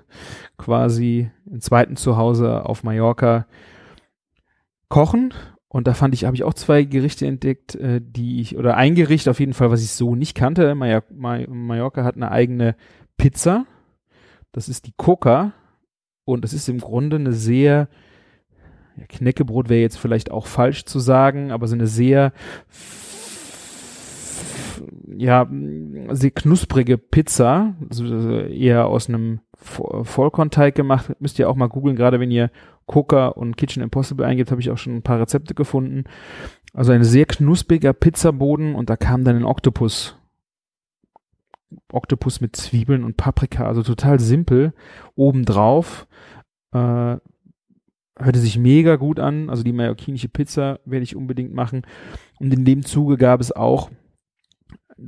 quasi 0.58 1.32
im 1.46 1.62
zweiten 1.62 1.96
Zuhause 1.96 2.66
auf 2.66 2.84
Mallorca 2.84 3.46
kochen. 4.90 5.34
Und 5.74 5.88
da 5.88 5.96
fand 5.96 6.14
ich, 6.14 6.26
habe 6.26 6.36
ich 6.36 6.44
auch 6.44 6.54
zwei 6.54 6.84
Gerichte 6.84 7.26
entdeckt, 7.26 7.74
äh, 7.74 8.00
die 8.00 8.40
ich, 8.40 8.58
oder 8.58 8.78
ein 8.78 8.94
Gericht 8.94 9.28
auf 9.28 9.40
jeden 9.40 9.54
Fall, 9.54 9.72
was 9.72 9.82
ich 9.82 9.90
so 9.90 10.14
nicht 10.14 10.36
kannte. 10.36 10.76
Mallorca 10.76 12.04
hat 12.04 12.16
eine 12.16 12.30
eigene 12.30 12.76
Pizza. 13.18 13.66
Das 14.52 14.70
ist 14.70 14.86
die 14.86 14.94
Coca. 14.96 15.54
Und 16.26 16.44
das 16.44 16.54
ist 16.54 16.70
im 16.70 16.78
Grunde 16.78 17.16
eine 17.16 17.34
sehr, 17.34 17.90
ja, 18.98 19.06
Knäckebrot 19.10 19.68
wäre 19.68 19.82
jetzt 19.82 19.98
vielleicht 19.98 20.30
auch 20.30 20.46
falsch 20.46 20.86
zu 20.86 21.00
sagen, 21.00 21.52
aber 21.52 21.66
so 21.66 21.74
eine 21.74 21.88
sehr 21.88 22.34
ja, 25.18 25.48
sehr 26.12 26.32
knusprige 26.32 26.98
Pizza, 26.98 27.76
also 27.90 28.40
eher 28.40 28.88
aus 28.88 29.10
einem 29.10 29.40
Vollkornteig 29.56 30.76
gemacht. 30.76 31.16
Müsst 31.20 31.40
ihr 31.40 31.50
auch 31.50 31.56
mal 31.56 31.68
googeln, 31.68 31.96
gerade 31.96 32.20
wenn 32.20 32.32
ihr 32.32 32.52
Coca 32.86 33.28
und 33.28 33.58
Kitchen 33.58 33.84
Impossible 33.84 34.26
eingibt, 34.26 34.52
habe 34.52 34.62
ich 34.62 34.70
auch 34.70 34.78
schon 34.78 34.96
ein 34.96 35.04
paar 35.04 35.20
Rezepte 35.20 35.54
gefunden. 35.54 36.04
Also 36.74 36.92
ein 36.92 37.04
sehr 37.04 37.26
knuspriger 37.26 37.94
Pizzaboden 37.94 38.76
und 38.76 38.90
da 38.90 38.98
kam 38.98 39.24
dann 39.24 39.36
ein 39.36 39.46
Oktopus. 39.46 40.18
Oktopus 41.92 42.42
mit 42.42 42.56
Zwiebeln 42.56 43.04
und 43.04 43.18
Paprika, 43.18 43.68
also 43.68 43.84
total 43.84 44.20
simpel. 44.20 44.74
Obendrauf 45.16 46.08
äh, 46.72 47.18
hörte 48.20 48.40
sich 48.40 48.58
mega 48.58 48.96
gut 48.96 49.20
an. 49.20 49.50
Also 49.50 49.64
die 49.64 49.74
mallorquinische 49.74 50.30
Pizza 50.30 50.80
werde 50.86 51.04
ich 51.04 51.16
unbedingt 51.16 51.54
machen. 51.54 51.84
Und 52.40 52.54
in 52.54 52.66
dem 52.66 52.84
Zuge 52.84 53.18
gab 53.18 53.42
es 53.42 53.52
auch, 53.52 53.90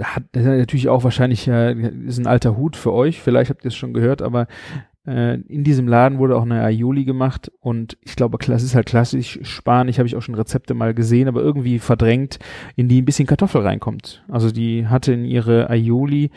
hat 0.01 0.24
das 0.32 0.44
ist 0.44 0.50
natürlich 0.50 0.89
auch 0.89 1.03
wahrscheinlich, 1.03 1.46
ja, 1.46 1.70
ist 1.70 2.17
ein 2.17 2.27
alter 2.27 2.58
Hut 2.58 2.75
für 2.75 2.91
euch, 2.94 3.22
vielleicht 3.22 3.50
habt 3.50 3.63
ihr 3.63 3.70
es 3.70 3.75
schon 3.75 3.94
gehört, 3.94 4.22
aber 4.22 4.48
äh, 5.07 5.35
in 5.35 5.63
diesem 5.63 5.88
Laden 5.88 6.17
wurde 6.17 6.35
auch 6.35 6.43
eine 6.43 6.63
Aioli 6.63 7.05
gemacht 7.05 7.51
und 7.59 7.97
ich 8.01 8.15
glaube, 8.15 8.38
das 8.45 8.63
ist 8.63 8.75
halt 8.75 8.88
klassisch 8.88 9.39
Spanisch, 9.43 9.97
habe 9.97 10.07
ich 10.07 10.15
auch 10.15 10.21
schon 10.21 10.35
Rezepte 10.35 10.74
mal 10.74 10.93
gesehen, 10.93 11.27
aber 11.27 11.41
irgendwie 11.41 11.79
verdrängt, 11.79 12.39
in 12.75 12.88
die 12.88 13.01
ein 13.01 13.05
bisschen 13.05 13.27
Kartoffel 13.27 13.62
reinkommt. 13.62 14.24
Also 14.27 14.51
die 14.51 14.88
hatte 14.88 15.13
in 15.13 15.25
ihre 15.25 15.69
Aioli, 15.69 16.31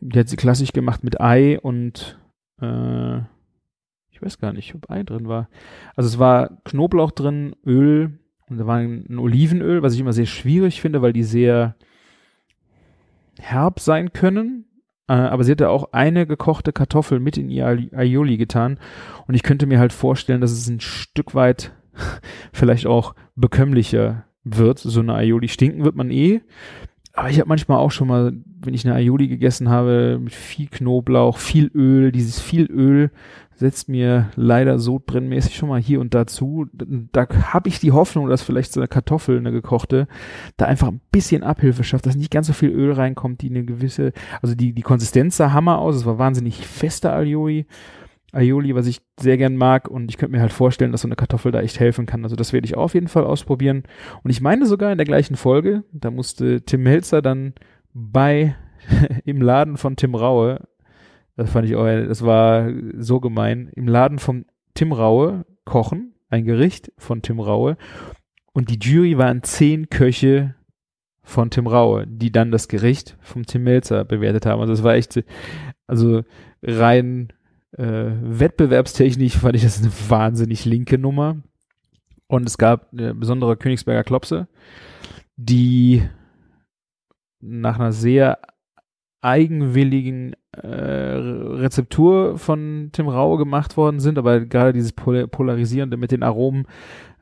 die 0.00 0.18
hat 0.18 0.28
sie 0.28 0.36
klassisch 0.36 0.72
gemacht 0.72 1.04
mit 1.04 1.20
Ei 1.20 1.58
und 1.60 2.18
äh, 2.60 3.18
ich 4.10 4.22
weiß 4.22 4.38
gar 4.38 4.52
nicht, 4.52 4.74
ob 4.74 4.90
Ei 4.90 5.04
drin 5.04 5.28
war. 5.28 5.48
Also 5.94 6.08
es 6.08 6.18
war 6.18 6.60
Knoblauch 6.64 7.12
drin, 7.12 7.54
Öl 7.64 8.18
und 8.48 8.58
da 8.58 8.66
war 8.66 8.78
ein 8.78 9.18
Olivenöl, 9.18 9.82
was 9.82 9.94
ich 9.94 10.00
immer 10.00 10.12
sehr 10.12 10.26
schwierig 10.26 10.80
finde, 10.80 11.02
weil 11.02 11.12
die 11.12 11.22
sehr 11.22 11.76
herb 13.38 13.78
sein 13.78 14.12
können. 14.12 14.64
Äh, 15.08 15.12
aber 15.12 15.42
sie 15.44 15.52
hatte 15.52 15.70
auch 15.70 15.92
eine 15.92 16.26
gekochte 16.26 16.72
Kartoffel 16.72 17.18
mit 17.18 17.36
in 17.38 17.50
ihr 17.50 17.66
Aioli 17.66 18.36
getan. 18.36 18.78
Und 19.26 19.34
ich 19.34 19.42
könnte 19.42 19.66
mir 19.66 19.78
halt 19.78 19.92
vorstellen, 19.92 20.40
dass 20.40 20.52
es 20.52 20.68
ein 20.68 20.80
Stück 20.80 21.34
weit 21.34 21.72
vielleicht 22.52 22.86
auch 22.86 23.14
bekömmlicher 23.34 24.24
wird. 24.44 24.78
So 24.78 25.00
eine 25.00 25.14
Aioli 25.14 25.48
stinken 25.48 25.84
wird 25.84 25.96
man 25.96 26.10
eh. 26.10 26.40
Aber 27.14 27.30
ich 27.30 27.40
habe 27.40 27.48
manchmal 27.48 27.78
auch 27.78 27.90
schon 27.90 28.06
mal, 28.06 28.32
wenn 28.60 28.74
ich 28.74 28.84
eine 28.86 28.94
Aioli 28.94 29.26
gegessen 29.26 29.68
habe, 29.68 30.20
mit 30.22 30.32
viel 30.32 30.68
Knoblauch, 30.68 31.38
viel 31.38 31.68
Öl, 31.74 32.12
dieses 32.12 32.38
viel 32.38 32.66
Öl 32.66 33.10
setzt 33.58 33.88
mir 33.88 34.30
leider 34.36 34.78
sodbrennmäßig 34.78 35.56
schon 35.56 35.68
mal 35.68 35.80
hier 35.80 36.00
und 36.00 36.14
da 36.14 36.26
zu. 36.26 36.66
Da 36.72 37.26
habe 37.52 37.68
ich 37.68 37.80
die 37.80 37.90
Hoffnung, 37.90 38.28
dass 38.28 38.42
vielleicht 38.42 38.72
so 38.72 38.80
eine 38.80 38.86
Kartoffel, 38.86 39.36
eine 39.36 39.50
gekochte, 39.50 40.06
da 40.56 40.66
einfach 40.66 40.88
ein 40.88 41.00
bisschen 41.10 41.42
Abhilfe 41.42 41.82
schafft, 41.82 42.06
dass 42.06 42.14
nicht 42.14 42.30
ganz 42.30 42.46
so 42.46 42.52
viel 42.52 42.70
Öl 42.70 42.92
reinkommt, 42.92 43.42
die 43.42 43.50
eine 43.50 43.64
gewisse, 43.64 44.12
also 44.42 44.54
die, 44.54 44.72
die 44.72 44.82
Konsistenz 44.82 45.36
sah 45.36 45.52
Hammer 45.52 45.78
aus, 45.78 45.96
es 45.96 46.06
war 46.06 46.18
wahnsinnig 46.18 46.64
feste 46.66 47.12
Aioli. 47.12 47.66
Aioli, 48.32 48.74
was 48.74 48.86
ich 48.86 49.00
sehr 49.18 49.38
gern 49.38 49.56
mag 49.56 49.88
und 49.88 50.10
ich 50.10 50.18
könnte 50.18 50.36
mir 50.36 50.42
halt 50.42 50.52
vorstellen, 50.52 50.92
dass 50.92 51.00
so 51.00 51.08
eine 51.08 51.16
Kartoffel 51.16 51.50
da 51.50 51.60
echt 51.60 51.80
helfen 51.80 52.06
kann. 52.06 52.22
Also 52.24 52.36
das 52.36 52.52
werde 52.52 52.66
ich 52.66 52.76
auf 52.76 52.94
jeden 52.94 53.08
Fall 53.08 53.24
ausprobieren. 53.24 53.84
Und 54.22 54.30
ich 54.30 54.40
meine 54.40 54.66
sogar 54.66 54.92
in 54.92 54.98
der 54.98 55.06
gleichen 55.06 55.34
Folge, 55.34 55.82
da 55.92 56.10
musste 56.10 56.62
Tim 56.62 56.82
Melzer 56.82 57.22
dann 57.22 57.54
bei 57.94 58.54
im 59.24 59.40
Laden 59.40 59.78
von 59.78 59.96
Tim 59.96 60.14
Raue 60.14 60.60
das 61.38 61.50
fand 61.50 61.68
ich 61.68 61.76
auch, 61.76 61.84
das 61.84 62.24
war 62.24 62.68
so 62.96 63.20
gemein. 63.20 63.70
Im 63.76 63.86
Laden 63.86 64.18
von 64.18 64.44
Tim 64.74 64.92
Raue 64.92 65.46
kochen, 65.64 66.14
ein 66.28 66.44
Gericht 66.44 66.90
von 66.98 67.22
Tim 67.22 67.38
Raue. 67.38 67.76
Und 68.52 68.70
die 68.70 68.78
Jury 68.80 69.18
waren 69.18 69.44
zehn 69.44 69.88
Köche 69.88 70.56
von 71.22 71.50
Tim 71.50 71.68
Raue, 71.68 72.08
die 72.08 72.32
dann 72.32 72.50
das 72.50 72.66
Gericht 72.66 73.16
vom 73.20 73.46
Tim 73.46 73.62
Melzer 73.62 74.04
bewertet 74.04 74.46
haben. 74.46 74.60
Also 74.60 74.72
das 74.72 74.82
war 74.82 74.94
echt, 74.94 75.22
also 75.86 76.24
rein 76.60 77.32
äh, 77.76 78.10
wettbewerbstechnisch 78.20 79.36
fand 79.38 79.54
ich 79.54 79.62
das 79.62 79.80
eine 79.80 79.92
wahnsinnig 80.08 80.64
linke 80.64 80.98
Nummer. 80.98 81.36
Und 82.26 82.48
es 82.48 82.58
gab 82.58 82.92
eine 82.92 83.14
besondere 83.14 83.56
Königsberger 83.56 84.02
Klopse, 84.02 84.48
die 85.36 86.02
nach 87.38 87.78
einer 87.78 87.92
sehr 87.92 88.40
eigenwilligen 89.20 90.34
äh, 90.52 90.66
Rezeptur 90.66 92.38
von 92.38 92.90
Tim 92.92 93.08
Raue 93.08 93.38
gemacht 93.38 93.76
worden 93.76 94.00
sind, 94.00 94.18
aber 94.18 94.40
gerade 94.40 94.72
dieses 94.72 94.92
Pol 94.92 95.26
Polarisierende 95.26 95.96
mit 95.96 96.12
den 96.12 96.22
Aromen, 96.22 96.66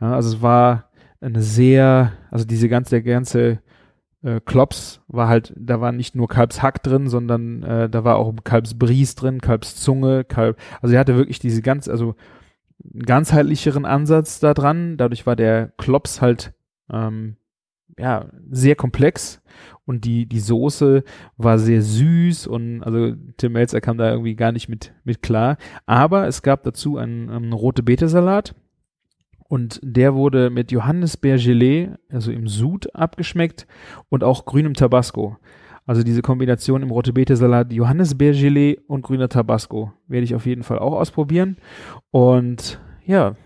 ja, 0.01 0.15
also 0.15 0.37
es 0.37 0.43
war 0.43 0.91
eine 1.21 1.41
sehr, 1.41 2.13
also 2.31 2.45
diese 2.45 2.69
ganze, 2.69 2.91
der 2.91 3.03
ganze 3.03 3.61
äh, 4.23 4.41
Klops 4.45 5.01
war 5.09 5.29
halt, 5.29 5.55
da 5.57 5.81
war 5.81 5.93
nicht 5.93 6.15
nur 6.15 6.29
Kalbshack 6.29 6.83
drin, 6.83 7.09
sondern 7.09 7.63
äh, 7.63 7.89
da 7.89 8.05
war 8.05 8.17
auch 8.17 8.35
Kalbsbries 8.45 9.15
drin, 9.15 9.41
Kalbszunge, 9.41 10.25
Kalb, 10.25 10.59
also 10.83 10.95
er 10.95 11.01
hatte 11.01 11.17
wirklich 11.17 11.39
diese 11.39 11.63
ganz, 11.63 11.89
also 11.89 12.15
ganzheitlicheren 13.07 13.87
Ansatz 13.87 14.39
da 14.39 14.53
dran, 14.53 14.99
dadurch 14.99 15.27
war 15.27 15.35
der 15.35 15.73
Klops 15.79 16.21
halt 16.21 16.53
ähm, 16.93 17.37
ja, 17.99 18.27
sehr 18.51 18.77
komplex 18.77 19.41
und 19.85 20.05
die, 20.05 20.27
die 20.27 20.41
Soße 20.41 21.05
war 21.37 21.59
sehr 21.59 21.81
süß 21.81 22.47
und 22.47 22.83
also 22.83 23.15
Tim 23.37 23.53
Melzer 23.53 23.81
kam 23.81 23.99
da 23.99 24.11
irgendwie 24.11 24.35
gar 24.35 24.53
nicht 24.53 24.69
mit, 24.69 24.93
mit 25.05 25.23
klar. 25.23 25.57
Aber 25.87 26.27
es 26.27 26.43
gab 26.43 26.65
dazu 26.65 26.99
einen, 26.99 27.31
einen 27.31 27.53
rote 27.53 27.83
Beete-Salat 27.83 28.55
und 29.49 29.81
der 29.83 30.15
wurde 30.15 30.51
mit 30.51 30.73
Johannisbeergelee, 30.73 31.91
also 32.11 32.33
im 32.33 32.49
Sud, 32.49 32.95
abgeschmeckt 32.95 33.67
und 34.09 34.25
auch 34.25 34.45
grünem 34.45 34.75
Tabasco. 34.75 35.37
Also 35.87 36.03
diese 36.03 36.21
Kombination 36.21 36.83
im 36.83 36.91
rote 36.91 37.13
Beete-Salat, 37.13 37.73
Johannisbeergelee 37.73 38.81
und 38.89 39.03
grüner 39.03 39.29
Tabasco 39.29 39.93
werde 40.09 40.25
ich 40.25 40.35
auf 40.35 40.47
jeden 40.47 40.65
Fall 40.65 40.81
auch 40.81 40.95
ausprobieren. 40.95 41.59
Und 42.11 42.81
ja, 43.05 43.37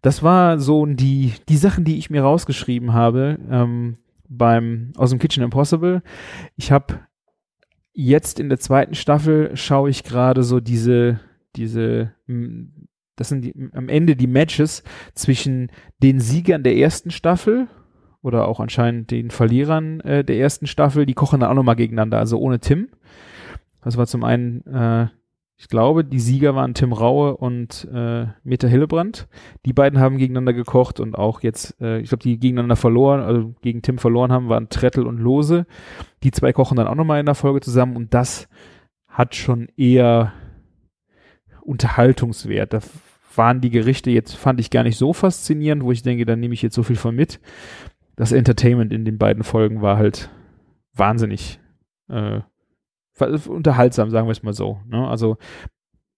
das 0.00 0.22
war 0.22 0.58
so 0.58 0.84
die, 0.86 1.34
die 1.48 1.56
Sachen, 1.56 1.84
die 1.84 1.98
ich 1.98 2.10
mir 2.10 2.22
rausgeschrieben 2.22 2.92
habe 2.92 3.38
ähm, 3.50 3.96
beim 4.28 4.92
aus 4.96 5.10
dem 5.10 5.18
Kitchen 5.18 5.42
Impossible. 5.42 6.02
Ich 6.56 6.72
habe 6.72 7.00
jetzt 7.92 8.40
in 8.40 8.48
der 8.48 8.58
zweiten 8.58 8.94
Staffel 8.94 9.56
schaue 9.56 9.90
ich 9.90 10.04
gerade 10.04 10.42
so 10.42 10.60
diese, 10.60 11.20
diese, 11.56 12.12
das 13.16 13.28
sind 13.28 13.42
die, 13.42 13.54
am 13.72 13.88
Ende 13.88 14.16
die 14.16 14.26
Matches 14.26 14.82
zwischen 15.14 15.70
den 16.02 16.20
Siegern 16.20 16.62
der 16.62 16.76
ersten 16.76 17.10
Staffel 17.10 17.68
oder 18.22 18.48
auch 18.48 18.60
anscheinend 18.60 19.10
den 19.10 19.30
Verlierern 19.30 20.00
äh, 20.00 20.24
der 20.24 20.38
ersten 20.38 20.66
Staffel. 20.66 21.06
Die 21.06 21.14
kochen 21.14 21.40
dann 21.40 21.50
auch 21.50 21.54
nochmal 21.54 21.76
gegeneinander, 21.76 22.18
also 22.18 22.38
ohne 22.38 22.60
Tim. 22.60 22.88
Das 23.82 23.96
war 23.96 24.06
zum 24.06 24.24
einen 24.24 24.64
äh, 24.66 25.08
ich 25.56 25.68
glaube, 25.68 26.04
die 26.04 26.18
Sieger 26.18 26.54
waren 26.54 26.74
Tim 26.74 26.92
Raue 26.92 27.36
und 27.36 27.88
äh, 27.92 28.26
Meta 28.42 28.66
Hillebrand. 28.66 29.28
Die 29.64 29.72
beiden 29.72 30.00
haben 30.00 30.18
gegeneinander 30.18 30.52
gekocht 30.52 30.98
und 30.98 31.16
auch 31.16 31.42
jetzt, 31.42 31.80
äh, 31.80 32.00
ich 32.00 32.08
glaube, 32.08 32.22
die 32.22 32.38
gegeneinander 32.38 32.76
verloren, 32.76 33.20
also 33.20 33.54
gegen 33.62 33.82
Tim 33.82 33.98
verloren 33.98 34.32
haben, 34.32 34.48
waren 34.48 34.70
Trettel 34.70 35.06
und 35.06 35.18
Lose. 35.18 35.66
Die 36.24 36.32
zwei 36.32 36.52
kochen 36.52 36.76
dann 36.76 36.88
auch 36.88 36.96
nochmal 36.96 37.20
in 37.20 37.26
der 37.26 37.36
Folge 37.36 37.60
zusammen 37.60 37.96
und 37.96 38.12
das 38.12 38.48
hat 39.06 39.34
schon 39.34 39.68
eher 39.76 40.32
Unterhaltungswert. 41.60 42.72
Da 42.72 42.80
waren 43.36 43.60
die 43.60 43.70
Gerichte 43.70 44.10
jetzt, 44.10 44.34
fand 44.34 44.58
ich 44.58 44.70
gar 44.70 44.82
nicht 44.82 44.98
so 44.98 45.12
faszinierend, 45.12 45.84
wo 45.84 45.92
ich 45.92 46.02
denke, 46.02 46.24
da 46.26 46.34
nehme 46.34 46.54
ich 46.54 46.62
jetzt 46.62 46.74
so 46.74 46.82
viel 46.82 46.96
von 46.96 47.14
mit. 47.14 47.40
Das 48.16 48.32
Entertainment 48.32 48.92
in 48.92 49.04
den 49.04 49.18
beiden 49.18 49.44
Folgen 49.44 49.80
war 49.80 49.96
halt 49.96 50.30
wahnsinnig 50.94 51.60
äh, 52.08 52.40
unterhaltsam, 53.20 54.10
sagen 54.10 54.26
wir 54.26 54.32
es 54.32 54.42
mal 54.42 54.52
so. 54.52 54.80
Ne? 54.86 55.06
Also 55.06 55.36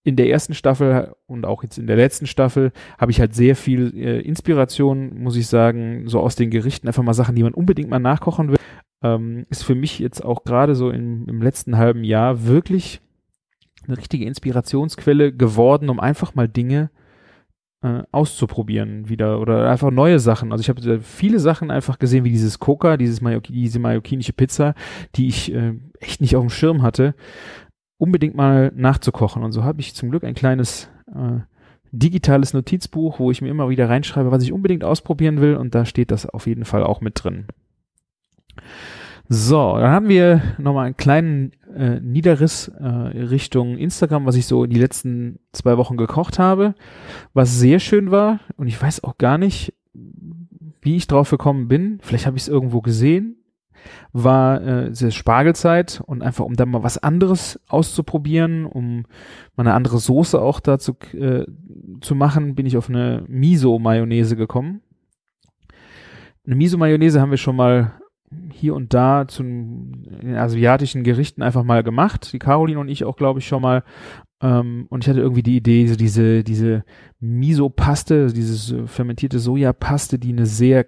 in 0.05 0.17
der 0.17 0.29
ersten 0.29 0.55
Staffel 0.55 1.15
und 1.27 1.47
auch 1.47 1.63
jetzt 1.63 1.79
in 1.79 1.87
der 1.87 1.97
letzten 1.97 2.27
Staffel 2.27 2.73
habe 2.99 3.11
ich 3.11 3.21
halt 3.21 3.35
sehr 3.35 3.57
viel 3.57 3.97
äh, 3.97 4.21
Inspiration, 4.21 5.19
muss 5.19 5.37
ich 5.37 5.47
sagen, 5.47 6.09
so 6.09 6.21
aus 6.21 6.37
den 6.37 6.51
Gerichten, 6.51 6.87
einfach 6.87 7.03
mal 7.03 7.15
Sachen, 7.15 7.35
die 7.35 7.43
man 7.43 7.55
unbedingt 7.55 7.91
mal 7.91 7.99
nachkochen 7.99 8.51
will. 8.51 8.59
Ähm, 9.03 9.47
ist 9.51 9.65
für 9.65 9.75
mich 9.75 9.99
jetzt 9.99 10.25
auch 10.25 10.45
gerade 10.45 10.75
so 10.75 10.91
im, 10.91 11.27
im 11.29 11.43
letzten 11.43 11.79
halben 11.79 12.05
Jahr 12.05 12.47
wirklich 12.47 13.01
eine 13.87 13.97
richtige 13.97 14.27
Inspirationsquelle 14.27 15.33
geworden, 15.33 15.89
um 15.91 16.01
einfach 16.01 16.35
mal 16.35 16.49
Dinge 16.49 16.91
äh, 16.91 17.04
auszuprobieren 18.13 19.09
wieder 19.09 19.41
oder 19.41 19.71
einfach 19.71 19.91
neue 19.91 20.19
Sachen. 20.19 20.53
Also 20.53 20.63
ich 20.63 20.69
habe 20.69 21.01
viele 21.01 21.39
Sachen 21.39 21.71
einfach 21.71 21.99
gesehen, 21.99 22.25
wie 22.25 22.31
dieses 22.31 22.59
Coca, 22.59 22.97
dieses 22.97 23.21
Mallorqui 23.21 23.53
diese 23.53 23.79
mallorquinische 23.79 24.33
Pizza, 24.33 24.75
die 25.17 25.29
ich 25.29 25.53
äh, 25.53 25.75
echt 26.01 26.21
nicht 26.21 26.37
auf 26.37 26.43
dem 26.43 26.51
Schirm 26.51 26.83
hatte, 26.83 27.15
unbedingt 27.99 28.35
mal 28.35 28.73
nachzukochen. 28.75 29.43
Und 29.43 29.53
so 29.53 29.65
habe 29.65 29.81
ich 29.81 29.95
zum 29.95 30.11
Glück 30.11 30.25
ein 30.25 30.35
kleines 30.35 30.91
äh, 31.09 31.41
digitales 31.93 32.55
Notizbuch, 32.55 33.19
wo 33.19 33.31
ich 33.31 33.41
mir 33.41 33.49
immer 33.49 33.69
wieder 33.69 33.89
reinschreibe, 33.89 34.31
was 34.31 34.43
ich 34.43 34.53
unbedingt 34.53 34.85
ausprobieren 34.85 35.41
will 35.41 35.57
und 35.57 35.75
da 35.75 35.85
steht 35.85 36.11
das 36.11 36.27
auf 36.27 36.47
jeden 36.47 36.65
Fall 36.65 36.83
auch 36.83 37.01
mit 37.01 37.23
drin. 37.23 37.47
So, 39.29 39.77
dann 39.77 39.91
haben 39.91 40.09
wir 40.09 40.43
nochmal 40.59 40.87
einen 40.87 40.97
kleinen 40.97 41.53
äh, 41.75 42.01
Niederriss 42.01 42.69
äh, 42.69 42.87
Richtung 42.87 43.77
Instagram, 43.77 44.27
was 44.27 44.37
ich 44.37 44.47
so 44.47 44.65
in 44.65 44.71
die 44.71 44.79
letzten 44.79 45.39
zwei 45.53 45.77
Wochen 45.77 45.97
gekocht 45.97 46.39
habe, 46.39 46.75
was 47.33 47.59
sehr 47.59 47.79
schön 47.79 48.11
war 48.11 48.41
und 48.57 48.67
ich 48.67 48.81
weiß 48.81 49.05
auch 49.05 49.19
gar 49.19 49.39
nicht, 49.39 49.75
wie 50.81 50.97
ich 50.97 51.07
drauf 51.07 51.31
gekommen 51.31 51.69
bin. 51.69 51.99
Vielleicht 52.03 52.27
habe 52.27 52.37
ich 52.37 52.45
es 52.45 52.49
irgendwo 52.49 52.81
gesehen. 52.81 53.37
War 54.13 54.63
äh, 54.63 54.87
es 54.89 55.15
Spargelzeit 55.15 56.03
und 56.07 56.23
einfach 56.23 56.45
um 56.45 56.57
dann 56.57 56.71
mal 56.71 56.83
was 56.83 56.99
anderes 56.99 57.61
auszuprobieren, 57.69 58.65
um 58.65 59.05
mal 59.57 59.67
eine 59.67 59.75
andere 59.75 59.99
Soße 59.99 60.41
auch 60.41 60.61
dazu 60.61 60.97
äh, 61.13 61.45
zu 62.01 62.15
machen, 62.15 62.55
bin 62.55 62.65
ich 62.65 62.77
auf 62.77 62.89
eine 62.89 63.25
Miso-Mayonnaise 63.29 64.37
gekommen. 64.37 64.81
Eine 66.47 66.57
Miso-Mayonnaise 66.57 67.21
haben 67.21 67.31
wir 67.31 67.39
schon 67.39 67.57
mal 67.57 67.93
hier 68.53 68.75
und 68.75 68.95
da 68.95 69.27
zu 69.29 69.43
den 69.43 70.35
asiatischen 70.37 71.03
Gerichten 71.03 71.43
einfach 71.43 71.65
mal 71.65 71.83
gemacht. 71.83 72.33
Die 72.33 72.39
Caroline 72.39 72.79
und 72.81 72.89
ich 72.89 73.05
auch, 73.05 73.17
glaube 73.17 73.41
ich, 73.41 73.47
schon 73.47 73.63
mal. 73.63 73.83
Ähm, 74.43 74.87
und 74.91 75.05
ich 75.05 75.09
hatte 75.09 75.21
irgendwie 75.21 75.43
die 75.43 75.57
Idee, 75.57 75.87
so 75.87 75.97
diese, 75.97 76.45
diese 76.45 76.85
Miso-Paste, 77.21 78.23
also 78.23 78.35
diese 78.35 78.87
fermentierte 78.87 79.39
Sojapaste, 79.39 80.19
die 80.19 80.33
eine 80.33 80.47
sehr 80.47 80.87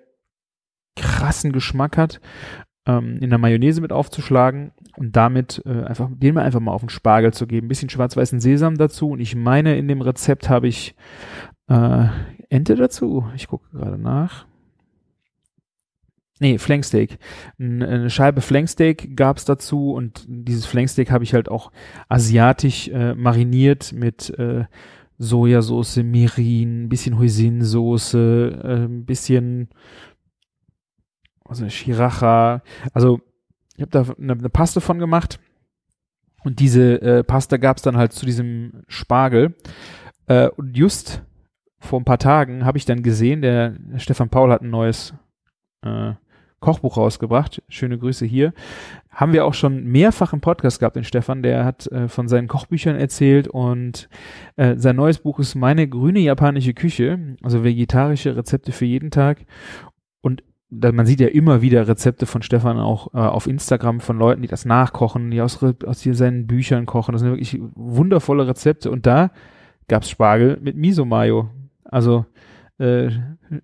krassen 0.97 1.53
Geschmack 1.53 1.97
hat, 1.97 2.21
ähm, 2.87 3.19
in 3.21 3.31
der 3.31 3.39
Mayonnaise 3.39 3.81
mit 3.81 3.93
aufzuschlagen 3.93 4.73
und 4.97 5.17
damit 5.17 5.63
äh, 5.67 5.83
einfach, 5.85 6.09
den 6.11 6.35
mal 6.35 6.45
einfach 6.45 6.61
mal 6.61 6.73
auf 6.73 6.83
den 6.83 6.89
Spargel 6.89 7.33
zu 7.33 7.47
geben. 7.47 7.67
Ein 7.67 7.69
bisschen 7.69 7.91
schwarz-weißen 7.91 8.41
Sesam 8.41 8.77
dazu. 8.77 9.11
Und 9.11 9.21
ich 9.21 9.35
meine, 9.35 9.77
in 9.77 9.89
dem 9.89 10.01
Rezept 10.01 10.49
habe 10.49 10.69
ich 10.69 10.95
äh, 11.69 12.07
Ente 12.49 12.77
dazu. 12.77 13.27
Ich 13.35 13.49
gucke 13.49 13.69
gerade 13.77 13.99
nach. 13.99 14.47
Nee, 16.39 16.59
Flanksteak. 16.59 17.19
Eine 17.59 18.11
Scheibe 18.11 18.43
Flanksteak 18.43 19.17
gab's 19.17 19.47
dazu 19.47 19.93
und 19.93 20.25
dieses 20.29 20.67
Flanksteak 20.67 21.11
habe 21.11 21.25
ich 21.25 21.33
halt 21.33 21.49
auch 21.49 21.73
asiatisch 22.09 22.89
äh, 22.89 23.15
mariniert 23.15 23.93
mit 23.93 24.31
äh, 24.39 24.65
Sojasauce, 25.19 25.97
Mirin, 25.97 26.85
ein 26.85 26.89
bisschen 26.91 27.19
Hoisinsoße, 27.19 28.61
äh, 28.63 28.85
ein 28.85 29.07
bisschen 29.07 29.69
also 31.49 31.69
Shiracha. 31.69 32.63
Also 32.93 33.21
ich 33.77 33.83
habe 33.83 33.91
da 33.91 34.15
eine, 34.19 34.33
eine, 34.33 34.51
Paste 34.51 34.81
von 34.81 34.99
gemacht 34.99 35.39
und 36.45 36.61
diese 36.61 37.01
äh, 37.01 37.25
Paste 37.25 37.59
gab's 37.59 37.83
dann 37.83 37.97
halt 37.97 38.13
zu 38.13 38.27
diesem 38.27 38.83
Spargel. 38.89 39.55
Äh, 40.27 40.49
und 40.49 40.77
just 40.77 41.23
vor 41.79 42.01
ein 42.01 42.05
paar 42.05 42.19
Tagen 42.19 42.65
habe 42.65 42.79
ich 42.79 42.85
dann 42.85 43.03
gesehen, 43.03 43.43
der, 43.43 43.77
Stefan 43.97 44.29
Paul 44.29 44.51
hat 44.51 44.63
ein 44.63 44.71
neues 44.71 45.15
äh, 45.83 46.15
Kochbuch 46.61 46.97
rausgebracht. 46.97 47.63
Schöne 47.69 47.99
Grüße 47.99 48.27
hier. 48.27 48.53
Haben 49.11 49.33
wir 49.33 49.45
auch 49.45 49.55
schon 49.55 49.85
mehrfach 49.85 50.33
im 50.33 50.41
Podcast 50.41 50.81
gehabt, 50.81 50.97
den 50.97 51.05
Stefan, 51.05 51.43
der 51.43 51.65
hat 51.65 51.87
äh, 51.89 52.09
von 52.09 52.29
seinen 52.29 52.49
Kochbüchern 52.49 52.97
erzählt 52.97 53.49
und 53.49 54.09
äh, 54.57 54.77
sein 54.77 54.97
neues 54.97 55.19
Buch 55.19 55.39
ist 55.39 55.55
Meine 55.55 55.89
grüne 55.89 56.21
japanische 56.21 56.75
Küche, 56.75 57.37
also 57.43 57.65
vegetarische 57.65 58.37
Rezepte 58.37 58.73
für 58.73 58.85
jeden 58.85 59.11
Tag. 59.11 59.47
Und 60.21 60.43
man 60.71 61.07
sieht 61.07 61.21
ja 61.21 61.29
immer 61.29 61.63
wieder 61.63 61.87
Rezepte 61.87 62.27
von 62.27 62.43
Stefan 62.43 62.79
auch 62.79 63.15
äh, 63.15 63.19
auf 63.19 63.47
Instagram 63.47 64.01
von 64.01 64.19
Leuten, 64.19 64.43
die 64.43 64.49
das 64.49 64.65
nachkochen, 64.65 65.31
die 65.31 65.41
aus, 65.41 65.63
aus 65.63 66.03
seinen 66.03 66.47
Büchern 66.47 66.87
kochen. 66.87 67.13
Das 67.13 67.21
sind 67.21 67.31
wirklich 67.31 67.59
wundervolle 67.75 68.49
Rezepte. 68.49 68.91
Und 68.91 69.07
da 69.07 69.31
gab's 69.89 70.11
Spargel 70.11 70.59
mit 70.61 70.77
Miso-Mayo. 70.77 71.51
Also 71.85 72.27
äh, 72.79 73.11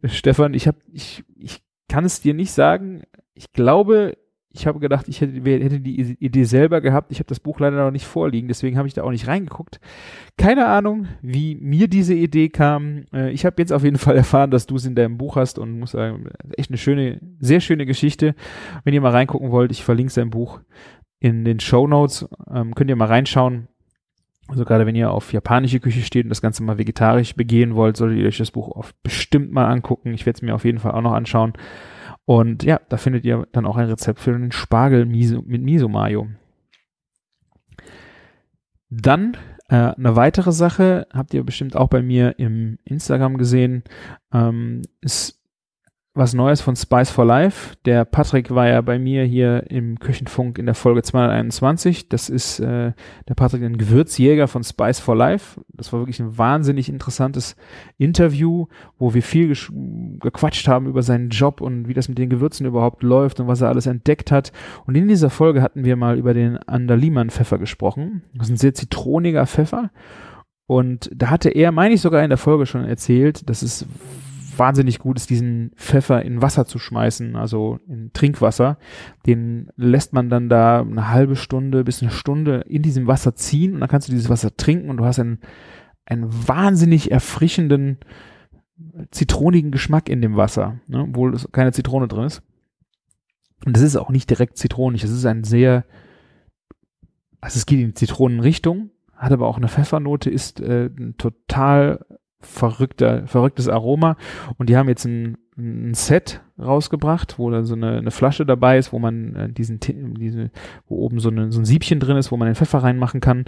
Stefan, 0.05 0.55
ich 0.55 0.69
habe 0.69 0.79
ich, 0.93 1.25
ich 1.37 1.63
kann 1.93 2.07
es 2.07 2.23
dir 2.23 2.33
nicht 2.33 2.53
sagen. 2.53 3.03
Ich 3.35 3.53
glaube, 3.53 4.17
ich 4.51 4.67
habe 4.67 4.81
gedacht, 4.81 5.09
ich 5.09 5.21
hätte, 5.21 5.35
hätte 5.35 5.81
die 5.81 6.17
Idee 6.21 6.45
selber 6.45 6.81
gehabt. 6.81 7.13
Ich 7.13 7.19
habe 7.19 7.27
das 7.27 7.39
Buch 7.39 7.61
leider 7.61 7.85
noch 7.85 7.91
nicht 7.91 8.07
vorliegen, 8.07 8.49
deswegen 8.49 8.79
habe 8.79 8.89
ich 8.89 8.95
da 8.95 9.03
auch 9.03 9.11
nicht 9.11 9.27
reingeguckt. 9.27 9.79
Keine 10.39 10.67
Ahnung, 10.69 11.07
wie 11.21 11.55
mir 11.57 11.89
diese 11.89 12.15
Idee 12.15 12.49
kam. 12.49 13.05
Äh, 13.13 13.31
ich 13.33 13.45
habe 13.45 13.61
jetzt 13.61 13.75
auf 13.75 13.85
jeden 13.85 13.99
Fall 13.99 14.17
erfahren, 14.17 14.51
dass 14.51 14.67
du 14.67 14.77
es 14.77 14.87
in 14.87 14.95
deinem 14.95 15.19
Buch 15.19 15.37
hast 15.37 15.59
und 15.59 15.79
muss 15.79 15.91
sagen, 15.91 16.31
echt 16.57 16.71
eine 16.71 16.79
schöne, 16.79 17.21
sehr 17.41 17.61
schöne 17.61 17.85
Geschichte. 17.85 18.35
Wenn 18.85 18.95
ihr 18.95 19.03
mal 19.03 19.13
reingucken 19.13 19.51
wollt, 19.51 19.71
ich 19.71 19.85
verlinke 19.85 20.13
sein 20.13 20.31
Buch 20.31 20.61
in 21.21 21.45
den 21.45 21.61
Show 21.61 21.87
Notes. 21.87 22.27
Ähm, 22.51 22.75
könnt 22.75 22.89
ihr 22.89 22.97
mal 22.97 23.09
reinschauen. 23.09 23.69
Also 24.49 24.65
gerade 24.65 24.87
wenn 24.87 24.97
ihr 24.97 25.11
auf 25.11 25.33
japanische 25.33 25.81
Küche 25.81 26.03
steht 26.03 26.27
und 26.27 26.31
das 26.31 26.43
Ganze 26.43 26.63
mal 26.63 26.79
vegetarisch 26.79 27.35
begehen 27.35 27.75
wollt, 27.75 27.97
solltet 27.97 28.19
ihr 28.19 28.27
euch 28.27 28.39
das 28.39 28.51
Buch 28.51 28.69
oft 28.69 28.95
bestimmt 29.03 29.53
mal 29.53 29.67
angucken. 29.67 30.13
Ich 30.13 30.27
werde 30.27 30.37
es 30.37 30.43
mir 30.43 30.55
auf 30.55 30.65
jeden 30.65 30.79
Fall 30.79 30.93
auch 30.93 31.01
noch 31.01 31.13
anschauen. 31.13 31.55
Und 32.25 32.63
ja, 32.63 32.81
da 32.89 32.97
findet 32.97 33.25
ihr 33.25 33.47
dann 33.53 33.67
auch 33.67 33.77
ein 33.77 33.89
Rezept 33.89 34.21
für 34.21 34.33
den 34.33 34.53
Spargel 34.53 35.07
mit 35.07 35.63
Miso-Mayo. 35.63 36.29
Dann 38.91 39.37
äh, 39.69 39.95
eine 39.97 40.17
weitere 40.17 40.53
Sache, 40.53 41.07
habt 41.13 41.33
ihr 41.35 41.45
bestimmt 41.45 41.77
auch 41.77 41.89
bei 41.89 42.03
mir 42.03 42.39
im 42.39 42.79
Instagram 42.85 43.39
gesehen, 43.39 43.85
ähm, 44.33 44.83
ist 45.01 45.42
was 46.15 46.35
Neues 46.35 46.61
von 46.61 46.77
Spice 46.77 47.11
for 47.11 47.25
Life. 47.25 47.75
Der 47.87 48.05
Patrick 48.05 48.55
war 48.55 48.69
ja 48.69 48.83
bei 48.83 48.99
mir 48.99 49.25
hier 49.25 49.71
im 49.71 49.99
Küchenfunk 49.99 50.59
in 50.59 50.67
der 50.67 50.75
Folge 50.75 51.03
221. 51.03 52.11
Das 52.11 52.29
ist 52.29 52.61
äh, 52.61 52.93
der 53.29 53.35
Patrick, 53.35 53.63
ein 53.63 53.79
Gewürzjäger 53.79 54.47
von 54.47 54.63
Spice 54.63 55.01
for 55.01 55.17
Life. 55.17 55.59
Das 55.69 55.91
war 55.91 56.01
wirklich 56.01 56.21
ein 56.21 56.37
wahnsinnig 56.37 56.91
interessantes 56.91 57.57
Interview, 57.97 58.67
wo 58.99 59.15
wir 59.15 59.23
viel 59.23 59.57
gequatscht 60.21 60.69
haben 60.69 60.87
über 60.87 61.03
seinen 61.03 61.31
Job 61.31 61.63
und 61.63 61.89
wie 61.89 61.95
das 61.95 62.11
mit 62.11 62.19
den 62.19 62.29
Gewürzen 62.29 62.67
überhaupt 62.67 63.03
läuft 63.03 63.41
und 63.41 63.47
was 63.47 63.63
er 63.63 63.71
alles 63.71 63.87
entdeckt 63.87 64.31
hat. 64.31 64.53
Und 64.85 64.97
in 64.97 65.09
dieser 65.09 65.31
Folge 65.31 65.63
hatten 65.63 65.87
wir 65.87 65.97
mal 65.97 66.19
über 66.19 66.35
den 66.35 66.59
Andaliman-Pfeffer 66.59 67.57
gesprochen. 67.57 68.23
Das 68.35 68.49
ist 68.49 68.53
ein 68.53 68.59
sehr 68.59 68.75
zitroniger 68.75 69.47
Pfeffer. 69.47 69.91
Und 70.67 71.11
da 71.15 71.31
hatte 71.31 71.49
er, 71.49 71.73
meine 71.73 71.95
ich 71.95 72.03
sogar 72.03 72.23
in 72.23 72.31
der 72.31 72.39
Folge 72.39 72.67
schon 72.67 72.85
erzählt, 72.85 73.49
dass 73.49 73.63
es 73.63 73.87
wahnsinnig 74.59 74.99
gut 74.99 75.19
ist, 75.19 75.31
diesen 75.31 75.73
Pfeffer 75.77 76.23
in 76.23 76.43
Wasser 76.43 76.67
zu 76.67 76.79
schmeißen, 76.79 77.37
also 77.37 77.79
in 77.89 78.13
Trinkwasser. 78.13 78.79
Den 79.27 79.71
lässt 79.77 80.13
man 80.13 80.29
dann 80.29 80.49
da 80.49 80.81
eine 80.81 81.11
halbe 81.11 81.37
Stunde 81.37 81.85
bis 81.85 82.03
eine 82.03 82.11
Stunde 82.11 82.65
in 82.69 82.83
diesem 82.83 83.07
Wasser 83.07 83.35
ziehen 83.35 83.75
und 83.75 83.81
dann 83.81 83.89
kannst 83.89 84.09
du 84.09 84.13
dieses 84.13 84.29
Wasser 84.29 84.57
trinken 84.57 84.91
und 84.91 84.99
du 84.99 85.05
hast 85.05 85.19
einen, 85.19 85.41
einen 86.07 86.29
wahnsinnig 86.49 87.11
erfrischenden, 87.11 87.99
zitronigen 89.11 89.71
Geschmack 89.71 90.09
in 90.09 90.23
dem 90.23 90.37
Wasser, 90.37 90.81
ne, 90.87 91.03
obwohl 91.03 91.37
keine 91.53 91.73
Zitrone 91.73 92.09
drin 92.09 92.25
ist. 92.25 92.43
Und 93.65 93.77
das 93.77 93.83
ist 93.83 93.97
auch 93.97 94.11
nicht 94.11 94.29
direkt 94.29 94.59
zitronig, 94.59 95.03
das 95.03 95.11
ist 95.11 95.25
ein 95.25 95.45
sehr, 95.45 95.85
also 97.41 97.59
es 97.59 97.67
geht 97.67 97.81
in 97.81 97.95
Zitronenrichtung, 97.95 98.91
hat 99.15 99.33
aber 99.33 99.47
auch 99.47 99.57
eine 99.57 99.69
Pfeffernote, 99.69 100.31
ist 100.31 100.61
äh, 100.61 100.91
total 101.17 102.05
verrückter, 102.43 103.27
verrücktes 103.27 103.69
Aroma. 103.69 104.17
Und 104.59 104.69
die 104.69 104.77
haben 104.77 104.89
jetzt 104.89 105.05
ein, 105.05 105.39
ein 105.57 105.95
Set 105.95 106.41
rausgebracht, 106.59 107.39
wo 107.39 107.51
da 107.51 107.65
so 107.65 107.75
eine, 107.75 107.99
eine 107.99 108.11
Flasche 108.11 108.47
dabei 108.47 108.79
ist, 108.79 108.93
wo 108.93 108.99
man 108.99 109.35
äh, 109.35 109.53
diesen, 109.53 109.81
diese, 109.81 110.51
wo 110.87 110.97
oben 110.97 111.21
so, 111.21 111.31
eine, 111.31 111.53
so 111.53 111.61
ein 111.61 111.65
Siebchen 111.65 112.01
drin 112.01 112.17
ist, 112.17 112.33
wo 112.33 112.37
man 112.37 112.47
den 112.47 112.55
Pfeffer 112.55 112.79
reinmachen 112.79 113.21
kann. 113.21 113.45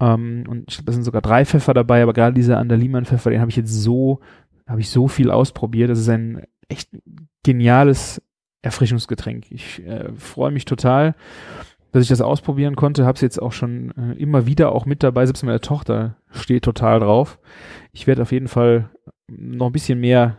Ähm, 0.00 0.44
und 0.48 0.86
da 0.86 0.92
sind 0.92 1.02
sogar 1.02 1.22
drei 1.22 1.44
Pfeffer 1.44 1.74
dabei, 1.74 2.02
aber 2.02 2.12
gerade 2.12 2.34
dieser 2.34 2.58
Andaliman-Pfeffer, 2.58 3.30
den 3.30 3.40
habe 3.40 3.50
ich 3.50 3.56
jetzt 3.56 3.72
so, 3.72 4.20
habe 4.66 4.80
ich 4.80 4.90
so 4.90 5.08
viel 5.08 5.30
ausprobiert. 5.30 5.90
Das 5.90 5.98
ist 5.98 6.08
ein 6.08 6.42
echt 6.68 6.90
geniales 7.42 8.22
Erfrischungsgetränk. 8.62 9.50
Ich 9.50 9.84
äh, 9.86 10.12
freue 10.16 10.50
mich 10.50 10.64
total 10.64 11.14
dass 11.92 12.02
ich 12.02 12.08
das 12.08 12.20
ausprobieren 12.20 12.76
konnte, 12.76 13.04
habe 13.04 13.16
es 13.16 13.20
jetzt 13.20 13.40
auch 13.40 13.52
schon 13.52 13.92
äh, 13.96 14.12
immer 14.14 14.46
wieder 14.46 14.72
auch 14.72 14.86
mit 14.86 15.02
dabei, 15.02 15.26
selbst 15.26 15.42
meine 15.42 15.60
Tochter 15.60 16.16
steht 16.30 16.64
total 16.64 17.00
drauf. 17.00 17.38
Ich 17.92 18.06
werde 18.06 18.22
auf 18.22 18.32
jeden 18.32 18.48
Fall 18.48 18.90
noch 19.28 19.66
ein 19.66 19.72
bisschen 19.72 20.00
mehr, 20.00 20.36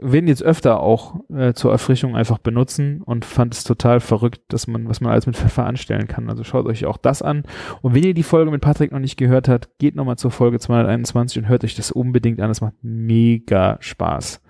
wenn 0.00 0.28
jetzt 0.28 0.42
öfter 0.42 0.80
auch 0.80 1.16
äh, 1.30 1.54
zur 1.54 1.72
Erfrischung 1.72 2.14
einfach 2.14 2.38
benutzen 2.38 3.02
und 3.02 3.24
fand 3.24 3.54
es 3.54 3.64
total 3.64 3.98
verrückt, 3.98 4.40
dass 4.48 4.68
man, 4.68 4.88
was 4.88 5.00
man 5.00 5.10
alles 5.10 5.26
mit 5.26 5.36
Pfeffer 5.36 5.66
anstellen 5.66 6.06
kann. 6.06 6.30
Also 6.30 6.44
schaut 6.44 6.66
euch 6.66 6.86
auch 6.86 6.96
das 6.96 7.20
an. 7.20 7.42
Und 7.82 7.94
wenn 7.94 8.04
ihr 8.04 8.14
die 8.14 8.22
Folge 8.22 8.50
mit 8.52 8.60
Patrick 8.60 8.92
noch 8.92 9.00
nicht 9.00 9.16
gehört 9.16 9.48
habt, 9.48 9.78
geht 9.78 9.96
nochmal 9.96 10.16
zur 10.16 10.30
Folge 10.30 10.60
221 10.60 11.38
und 11.38 11.48
hört 11.48 11.64
euch 11.64 11.74
das 11.74 11.90
unbedingt 11.90 12.40
an. 12.40 12.48
Das 12.48 12.60
macht 12.60 12.74
mega 12.82 13.76
Spaß. 13.80 14.40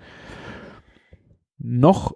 Noch 1.58 2.14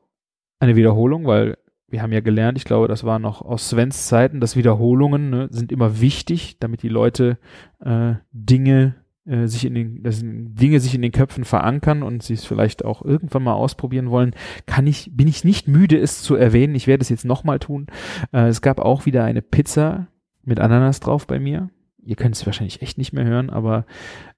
eine 0.60 0.76
Wiederholung, 0.76 1.26
weil 1.26 1.56
wir 1.92 2.02
haben 2.02 2.12
ja 2.12 2.20
gelernt, 2.20 2.56
ich 2.56 2.64
glaube, 2.64 2.88
das 2.88 3.04
war 3.04 3.18
noch 3.18 3.42
aus 3.42 3.68
Svens 3.68 4.06
Zeiten, 4.06 4.40
dass 4.40 4.56
Wiederholungen 4.56 5.30
ne, 5.30 5.48
sind 5.50 5.70
immer 5.70 6.00
wichtig, 6.00 6.56
damit 6.58 6.82
die 6.82 6.88
Leute 6.88 7.38
äh, 7.84 8.14
Dinge 8.32 8.94
äh, 9.26 9.46
sich 9.46 9.66
in 9.66 9.74
den, 9.74 10.02
dass 10.02 10.22
Dinge 10.22 10.80
sich 10.80 10.94
in 10.94 11.02
den 11.02 11.12
Köpfen 11.12 11.44
verankern 11.44 12.02
und 12.02 12.22
sie 12.22 12.32
es 12.32 12.46
vielleicht 12.46 12.82
auch 12.84 13.02
irgendwann 13.02 13.42
mal 13.42 13.52
ausprobieren 13.52 14.10
wollen, 14.10 14.34
kann 14.64 14.86
ich, 14.86 15.10
bin 15.14 15.28
ich 15.28 15.44
nicht 15.44 15.68
müde, 15.68 15.98
es 15.98 16.22
zu 16.22 16.34
erwähnen. 16.34 16.74
Ich 16.74 16.86
werde 16.86 17.02
es 17.02 17.10
jetzt 17.10 17.26
nochmal 17.26 17.58
tun. 17.58 17.86
Äh, 18.32 18.48
es 18.48 18.62
gab 18.62 18.80
auch 18.80 19.04
wieder 19.04 19.24
eine 19.24 19.42
Pizza 19.42 20.08
mit 20.44 20.60
Ananas 20.60 21.00
drauf 21.00 21.26
bei 21.26 21.38
mir. 21.38 21.68
Ihr 22.04 22.16
könnt 22.16 22.34
es 22.34 22.46
wahrscheinlich 22.46 22.82
echt 22.82 22.98
nicht 22.98 23.12
mehr 23.12 23.24
hören, 23.24 23.50
aber 23.50 23.84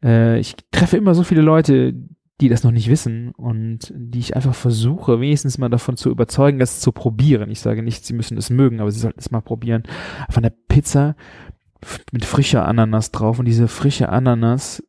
äh, 0.03 0.39
ich 0.39 0.57
treffe 0.71 0.97
immer 0.97 1.15
so 1.15 1.23
viele 1.23 1.41
Leute, 1.41 1.95
die 2.41 2.49
das 2.49 2.65
noch 2.65 2.73
nicht 2.73 2.89
wissen 2.91 3.31
und 3.33 3.93
die 3.95 4.19
ich 4.19 4.35
einfach 4.35 4.55
versuche, 4.55 5.21
wenigstens 5.21 5.59
mal 5.59 5.69
davon 5.69 5.97
zu 5.97 6.11
überzeugen, 6.11 6.59
das 6.59 6.81
zu 6.81 6.91
probieren. 6.91 7.51
Ich 7.51 7.61
sage 7.61 7.83
nicht, 7.83 8.05
sie 8.05 8.15
müssen 8.15 8.37
es 8.37 8.51
mögen, 8.51 8.81
aber 8.81 8.91
sie 8.91 8.99
sollten 8.99 9.21
es 9.21 9.31
mal 9.31 9.41
probieren. 9.41 9.85
Von 10.31 10.43
der 10.43 10.53
Pizza 10.69 11.15
mit 12.13 12.25
frischer 12.25 12.67
Ananas 12.67 13.13
drauf 13.13 13.39
und 13.39 13.45
diese 13.45 13.69
frische 13.69 14.09
Ananas 14.09 14.83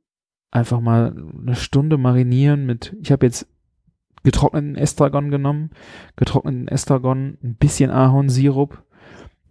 einfach 0.49 0.79
mal 0.79 1.15
eine 1.39 1.55
Stunde 1.55 1.97
marinieren 1.97 2.65
mit, 2.65 2.95
ich 3.01 3.12
habe 3.12 3.25
jetzt 3.25 3.47
getrockneten 4.23 4.75
Estragon 4.75 5.29
genommen, 5.29 5.69
getrockneten 6.15 6.67
Estragon, 6.67 7.38
ein 7.43 7.55
bisschen 7.55 7.91
Ahornsirup, 7.91 8.84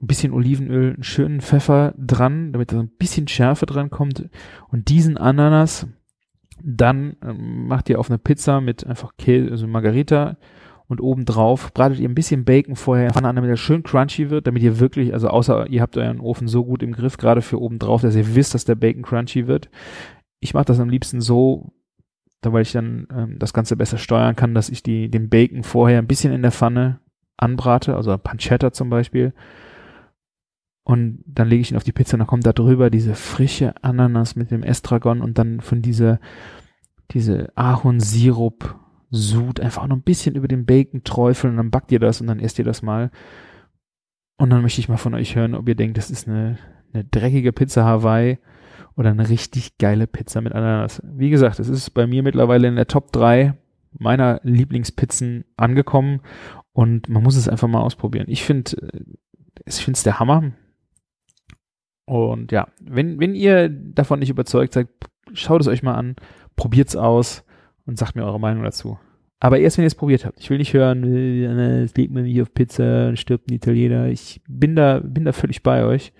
ein 0.03 0.07
bisschen 0.07 0.33
Olivenöl, 0.33 0.95
einen 0.95 1.05
schönen 1.05 1.41
Pfeffer 1.41 1.95
dran, 1.97 2.53
damit 2.53 2.73
da 2.73 2.81
ein 2.81 2.91
bisschen 2.99 3.29
Schärfe 3.29 3.67
dran 3.67 3.91
kommt 3.91 4.29
und 4.69 4.89
diesen 4.89 5.17
Ananas 5.17 5.87
dann 6.63 7.17
ähm, 7.23 7.67
macht 7.69 7.89
ihr 7.91 7.99
auf 7.99 8.11
eine 8.11 8.19
Pizza 8.19 8.61
mit 8.61 8.87
einfach 8.87 9.13
Käse, 9.17 9.51
also 9.51 9.67
Margarita 9.67 10.37
und 10.87 11.01
obendrauf 11.01 11.73
bratet 11.73 11.99
ihr 11.99 12.09
ein 12.09 12.15
bisschen 12.15 12.45
Bacon 12.45 12.77
vorher 12.77 13.09
in 13.09 13.25
an, 13.25 13.37
damit 13.37 13.51
er 13.51 13.57
schön 13.57 13.83
crunchy 13.83 14.31
wird, 14.31 14.47
damit 14.47 14.63
ihr 14.63 14.79
wirklich, 14.81 15.13
also 15.13 15.29
außer 15.29 15.69
ihr 15.69 15.81
habt 15.81 15.97
euren 15.97 16.21
Ofen 16.21 16.47
so 16.47 16.65
gut 16.65 16.83
im 16.83 16.93
Griff, 16.93 17.17
gerade 17.17 17.43
für 17.43 17.61
obendrauf, 17.61 18.03
dass 18.03 18.15
ihr 18.15 18.35
wisst, 18.35 18.55
dass 18.55 18.65
der 18.65 18.75
Bacon 18.75 19.03
crunchy 19.03 19.47
wird. 19.47 19.71
Ich 20.41 20.53
mache 20.53 20.67
das 20.67 20.81
am 20.81 20.91
liebsten 20.91 21.21
so, 21.21 21.73
weil 22.43 22.63
ich 22.63 22.73
dann 22.73 23.07
ähm, 23.11 23.39
das 23.39 23.55
Ganze 23.55 23.77
besser 23.77 23.97
steuern 23.97 24.37
kann, 24.37 24.55
dass 24.55 24.69
ich 24.69 24.83
die, 24.83 25.11
den 25.11 25.31
Bacon 25.31 25.63
vorher 25.63 25.99
ein 25.99 26.07
bisschen 26.07 26.35
in 26.35 26.43
der 26.43 26.53
Pfanne 26.53 27.01
anbrate, 27.39 27.97
also 27.97 28.17
Pancetta 28.19 28.73
zum 28.73 28.91
Beispiel. 28.91 29.33
Und 30.85 31.25
dann 31.27 31.49
lege 31.49 31.63
ich 31.63 31.71
ihn 31.71 31.77
auf 31.77 31.85
die 31.85 31.93
Pizza 31.93 32.15
und 32.15 32.21
dann 32.21 32.27
kommt 32.27 32.47
da 32.47 32.53
drüber 32.53 32.91
diese 32.91 33.15
frische 33.15 33.83
Ananas 33.83 34.37
mit 34.37 34.51
dem 34.51 34.63
Estragon 34.63 35.23
und 35.23 35.39
dann 35.39 35.61
von 35.61 35.81
dieser, 35.81 36.21
diese 37.11 37.51
Ahornsirup 37.57 38.77
Sud 39.11 39.61
einfach 39.61 39.87
noch 39.87 39.97
ein 39.97 40.03
bisschen 40.03 40.35
über 40.35 40.49
den 40.49 40.67
Bacon 40.67 41.05
träufeln 41.05 41.53
und 41.53 41.57
dann 41.57 41.71
backt 41.71 41.93
ihr 41.93 42.01
das 42.01 42.21
und 42.21 42.27
dann 42.27 42.41
esst 42.41 42.59
ihr 42.59 42.65
das 42.65 42.83
mal. 42.83 43.11
Und 44.37 44.51
dann 44.51 44.63
möchte 44.63 44.81
ich 44.81 44.89
mal 44.89 44.97
von 44.97 45.15
euch 45.15 45.37
hören, 45.37 45.55
ob 45.55 45.69
ihr 45.69 45.77
denkt, 45.77 45.97
das 45.97 46.11
ist 46.11 46.29
eine, 46.29 46.59
eine 46.93 47.05
dreckige 47.05 47.53
Pizza 47.53 47.85
Hawaii 47.85 48.39
oder 48.97 49.11
eine 49.11 49.29
richtig 49.29 49.79
geile 49.79 50.07
Pizza 50.07 50.41
mit 50.41 50.53
Ananas. 50.53 51.01
Wie 51.05 51.31
gesagt, 51.31 51.61
es 51.61 51.69
ist 51.69 51.91
bei 51.91 52.07
mir 52.07 52.23
mittlerweile 52.23 52.69
in 52.69 52.77
der 52.77 52.89
Top 52.89 53.13
3 53.13 53.55
meiner 53.93 54.41
Lieblingspizzen 54.43 55.45
angekommen 55.57 56.21
und 56.73 57.09
man 57.09 57.23
muss 57.23 57.37
es 57.37 57.49
einfach 57.49 57.69
mal 57.69 57.81
ausprobieren. 57.81 58.27
Ich 58.29 58.43
finde, 58.43 58.77
ich 59.65 59.77
finde 59.77 59.97
es 59.97 60.03
der 60.03 60.19
Hammer. 60.19 60.53
Und 62.07 62.53
ja, 62.53 62.69
wenn, 62.81 63.19
wenn 63.19 63.35
ihr 63.35 63.69
davon 63.69 64.19
nicht 64.19 64.31
überzeugt 64.31 64.75
seid, 64.75 64.89
schaut 65.33 65.61
es 65.61 65.69
euch 65.69 65.83
mal 65.83 65.95
an, 65.95 66.17
probiert's 66.57 66.97
aus 66.97 67.45
und 67.87 67.99
sagt 67.99 68.17
mir 68.17 68.25
eure 68.25 68.41
Meinung 68.41 68.63
dazu. 68.63 68.99
Aber 69.41 69.59
erst, 69.59 69.77
wenn 69.77 69.85
ihr 69.85 69.89
es 69.89 69.95
probiert 69.95 70.25
habt. 70.25 70.41
Ich 70.41 70.49
will 70.49 70.59
nicht 70.59 70.73
hören, 70.73 71.05
äh, 71.05 71.83
es 71.83 71.95
legt 71.95 72.13
mir 72.13 72.23
nicht 72.23 72.41
auf 72.41 72.55
Pizza 72.55 73.15
stirbt 73.17 73.51
ein 73.51 73.55
Italiener. 73.55 74.09
Ich 74.09 74.41
bin 74.49 74.75
da, 74.75 75.01
bin 75.01 75.25
da 75.25 75.33
völlig 75.33 75.63
bei 75.63 75.85
euch. 75.85 76.13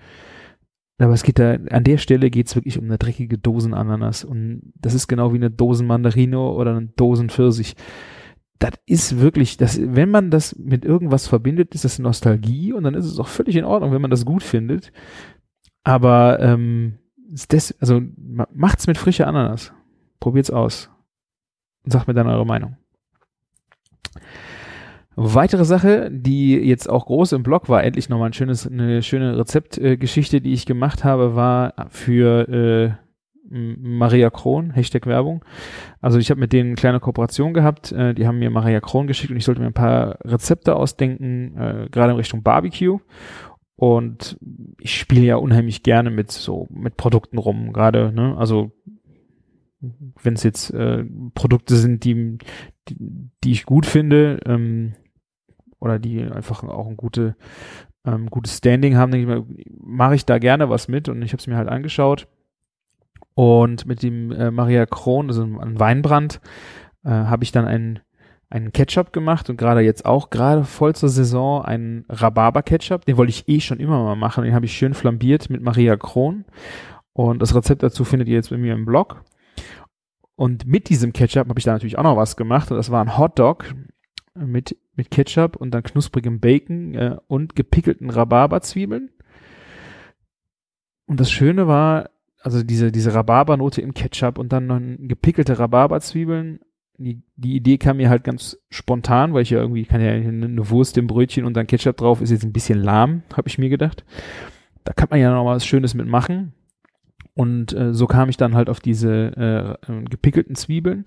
Aber 0.97 1.13
es 1.13 1.23
geht 1.23 1.39
da, 1.39 1.57
an 1.71 1.83
der 1.83 1.97
Stelle 1.97 2.29
geht 2.29 2.47
es 2.47 2.55
wirklich 2.55 2.77
um 2.77 2.85
eine 2.85 2.97
dreckige 2.97 3.37
Dosenananas. 3.37 4.23
Und 4.23 4.73
das 4.75 4.93
ist 4.93 5.07
genau 5.07 5.33
wie 5.33 5.37
eine 5.37 5.51
Dosen 5.51 5.87
Mandarino 5.87 6.53
oder 6.53 6.75
eine 6.75 6.87
Dosen 6.95 7.29
Pfirsich. 7.29 7.75
Das 8.59 8.73
ist 8.85 9.19
wirklich, 9.19 9.57
das, 9.57 9.79
wenn 9.81 10.09
man 10.09 10.31
das 10.31 10.55
mit 10.57 10.85
irgendwas 10.85 11.27
verbindet, 11.27 11.75
ist 11.75 11.83
das 11.83 11.99
Nostalgie 11.99 12.71
und 12.71 12.83
dann 12.83 12.93
ist 12.93 13.05
es 13.05 13.19
auch 13.19 13.27
völlig 13.27 13.57
in 13.57 13.65
Ordnung, 13.65 13.91
wenn 13.91 14.01
man 14.01 14.11
das 14.11 14.23
gut 14.23 14.43
findet. 14.43 14.93
Aber 15.85 16.39
ähm, 16.41 16.97
das, 17.47 17.73
also 17.79 18.01
macht's 18.53 18.87
mit 18.87 18.97
frischer 18.97 19.27
Ananas. 19.27 19.71
Probiert's 20.19 20.51
aus. 20.51 20.89
Und 21.85 21.91
sagt 21.91 22.07
mir 22.07 22.13
dann 22.13 22.27
eure 22.27 22.45
Meinung. 22.45 22.75
Weitere 25.15 25.63
Sache, 25.63 26.09
die 26.11 26.55
jetzt 26.55 26.89
auch 26.89 27.05
groß 27.05 27.31
im 27.33 27.43
Blog 27.43 27.69
war, 27.69 27.83
endlich 27.83 28.09
nochmal 28.09 28.29
ein 28.29 28.33
schönes, 28.33 28.67
eine 28.67 29.01
schöne 29.01 29.37
Rezeptgeschichte, 29.37 30.37
äh, 30.37 30.41
die 30.41 30.51
ich 30.51 30.65
gemacht 30.65 31.05
habe, 31.05 31.35
war 31.35 31.73
für 31.89 32.49
äh, 32.49 32.91
Maria 33.47 34.29
Kron, 34.29 34.71
Hashtag 34.71 35.05
Werbung. 35.05 35.45
Also 36.01 36.17
ich 36.17 36.31
habe 36.31 36.39
mit 36.39 36.51
denen 36.51 36.69
eine 36.69 36.75
kleine 36.75 36.99
Kooperation 36.99 37.53
gehabt, 37.53 37.91
äh, 37.91 38.13
die 38.13 38.27
haben 38.27 38.39
mir 38.39 38.49
Maria 38.49 38.81
Kron 38.81 39.07
geschickt 39.07 39.31
und 39.31 39.37
ich 39.37 39.45
sollte 39.45 39.61
mir 39.61 39.67
ein 39.67 39.73
paar 39.73 40.17
Rezepte 40.25 40.75
ausdenken, 40.75 41.55
äh, 41.57 41.87
gerade 41.91 42.11
in 42.11 42.17
Richtung 42.17 42.43
Barbecue. 42.43 42.99
Und 43.75 44.37
ich 44.79 44.97
spiele 44.97 45.25
ja 45.25 45.35
unheimlich 45.35 45.83
gerne 45.83 46.09
mit 46.09 46.31
so 46.31 46.67
mit 46.69 46.95
Produkten 46.95 47.37
rum, 47.37 47.73
gerade, 47.73 48.11
ne? 48.13 48.37
Also 48.37 48.71
wenn 50.23 50.33
es 50.33 50.43
jetzt 50.43 50.71
äh, 50.71 51.03
Produkte 51.33 51.75
sind, 51.75 52.03
die, 52.05 52.37
die, 52.87 52.97
die 53.43 53.51
ich 53.51 53.65
gut 53.65 53.85
finde, 53.85 54.39
ähm, 54.45 54.93
oder 55.79 55.99
die 55.99 56.23
einfach 56.23 56.63
auch 56.63 56.87
ein 56.87 56.97
gute, 56.97 57.35
ähm, 58.05 58.29
gutes 58.29 58.57
Standing 58.57 58.95
haben, 58.95 59.45
mache 59.79 60.15
ich 60.15 60.25
da 60.25 60.39
gerne 60.39 60.69
was 60.69 60.87
mit 60.87 61.09
und 61.09 61.21
ich 61.21 61.31
habe 61.31 61.39
es 61.39 61.47
mir 61.47 61.57
halt 61.57 61.69
angeschaut. 61.69 62.27
Und 63.35 63.85
mit 63.85 64.01
dem 64.01 64.31
äh, 64.31 64.49
Maria 64.49 64.85
Kron, 64.85 65.27
also 65.27 65.43
ein 65.43 65.79
Weinbrand, 65.79 66.39
äh, 67.03 67.09
habe 67.09 67.43
ich 67.43 67.51
dann 67.51 67.65
einen, 67.65 67.99
einen 68.55 68.71
Ketchup 68.71 69.11
gemacht 69.11 69.49
und 69.49 69.57
gerade 69.57 69.81
jetzt 69.81 70.05
auch, 70.05 70.29
gerade 70.29 70.63
voll 70.63 70.95
zur 70.95 71.09
Saison, 71.09 71.61
einen 71.63 72.05
Rhabarber-Ketchup. 72.07 73.05
Den 73.05 73.17
wollte 73.17 73.31
ich 73.31 73.49
eh 73.49 73.59
schon 73.59 73.81
immer 73.81 74.01
mal 74.01 74.15
machen. 74.15 74.45
Den 74.45 74.53
habe 74.53 74.65
ich 74.65 74.77
schön 74.77 74.93
flambiert 74.93 75.49
mit 75.49 75.61
Maria 75.61 75.97
Kron. 75.97 76.45
Und 77.11 77.41
das 77.41 77.53
Rezept 77.53 77.83
dazu 77.83 78.05
findet 78.05 78.29
ihr 78.29 78.35
jetzt 78.35 78.51
bei 78.51 78.57
mir 78.57 78.73
im 78.73 78.85
Blog. 78.85 79.25
Und 80.37 80.65
mit 80.67 80.87
diesem 80.87 81.11
Ketchup 81.11 81.49
habe 81.49 81.59
ich 81.59 81.65
da 81.65 81.73
natürlich 81.73 81.97
auch 81.97 82.03
noch 82.03 82.15
was 82.15 82.37
gemacht. 82.37 82.71
Und 82.71 82.77
das 82.77 82.91
war 82.91 83.01
ein 83.01 83.17
Hotdog 83.17 83.65
mit, 84.35 84.77
mit 84.95 85.11
Ketchup 85.11 85.57
und 85.57 85.71
dann 85.71 85.83
knusprigem 85.83 86.39
Bacon 86.39 86.93
äh, 86.95 87.17
und 87.27 87.57
gepickelten 87.57 88.09
Rhabarberzwiebeln. 88.09 89.09
Und 91.07 91.19
das 91.19 91.29
Schöne 91.29 91.67
war, 91.67 92.09
also 92.41 92.63
diese, 92.63 92.93
diese 92.93 93.13
Rhabarbernote 93.13 93.81
im 93.81 93.93
Ketchup 93.93 94.37
und 94.37 94.53
dann 94.53 94.67
noch 94.67 94.79
gepickelte 95.09 95.59
Rhabarberzwiebeln. 95.59 96.61
Die, 96.97 97.21
die 97.35 97.55
Idee 97.55 97.77
kam 97.77 97.97
mir 97.97 98.09
halt 98.09 98.23
ganz 98.23 98.57
spontan, 98.69 99.33
weil 99.33 99.41
ich 99.41 99.49
ja 99.49 99.59
irgendwie, 99.59 99.85
kann 99.85 100.01
ja 100.01 100.11
eine 100.11 100.69
Wurst 100.69 100.97
im 100.97 101.07
Brötchen 101.07 101.45
und 101.45 101.55
dann 101.55 101.67
Ketchup 101.67 101.97
drauf, 101.97 102.21
ist 102.21 102.31
jetzt 102.31 102.45
ein 102.45 102.53
bisschen 102.53 102.81
lahm, 102.81 103.23
habe 103.35 103.49
ich 103.49 103.57
mir 103.57 103.69
gedacht. 103.69 104.05
Da 104.85 104.93
kann 104.93 105.09
man 105.09 105.19
ja 105.19 105.33
noch 105.33 105.45
was 105.45 105.65
Schönes 105.65 105.93
mitmachen. 105.93 106.53
Und 107.33 107.73
äh, 107.73 107.93
so 107.93 108.07
kam 108.07 108.29
ich 108.29 108.37
dann 108.37 108.55
halt 108.55 108.69
auf 108.69 108.79
diese 108.79 109.77
äh, 109.87 110.03
gepickelten 110.09 110.55
Zwiebeln 110.55 111.03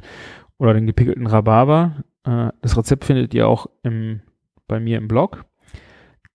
oder 0.58 0.74
den 0.74 0.86
gepickelten 0.86 1.26
Rhabarber. 1.26 2.04
Äh, 2.24 2.50
das 2.60 2.76
Rezept 2.76 3.06
findet 3.06 3.32
ihr 3.32 3.48
auch 3.48 3.66
im, 3.82 4.20
bei 4.66 4.78
mir 4.78 4.98
im 4.98 5.08
Blog. 5.08 5.46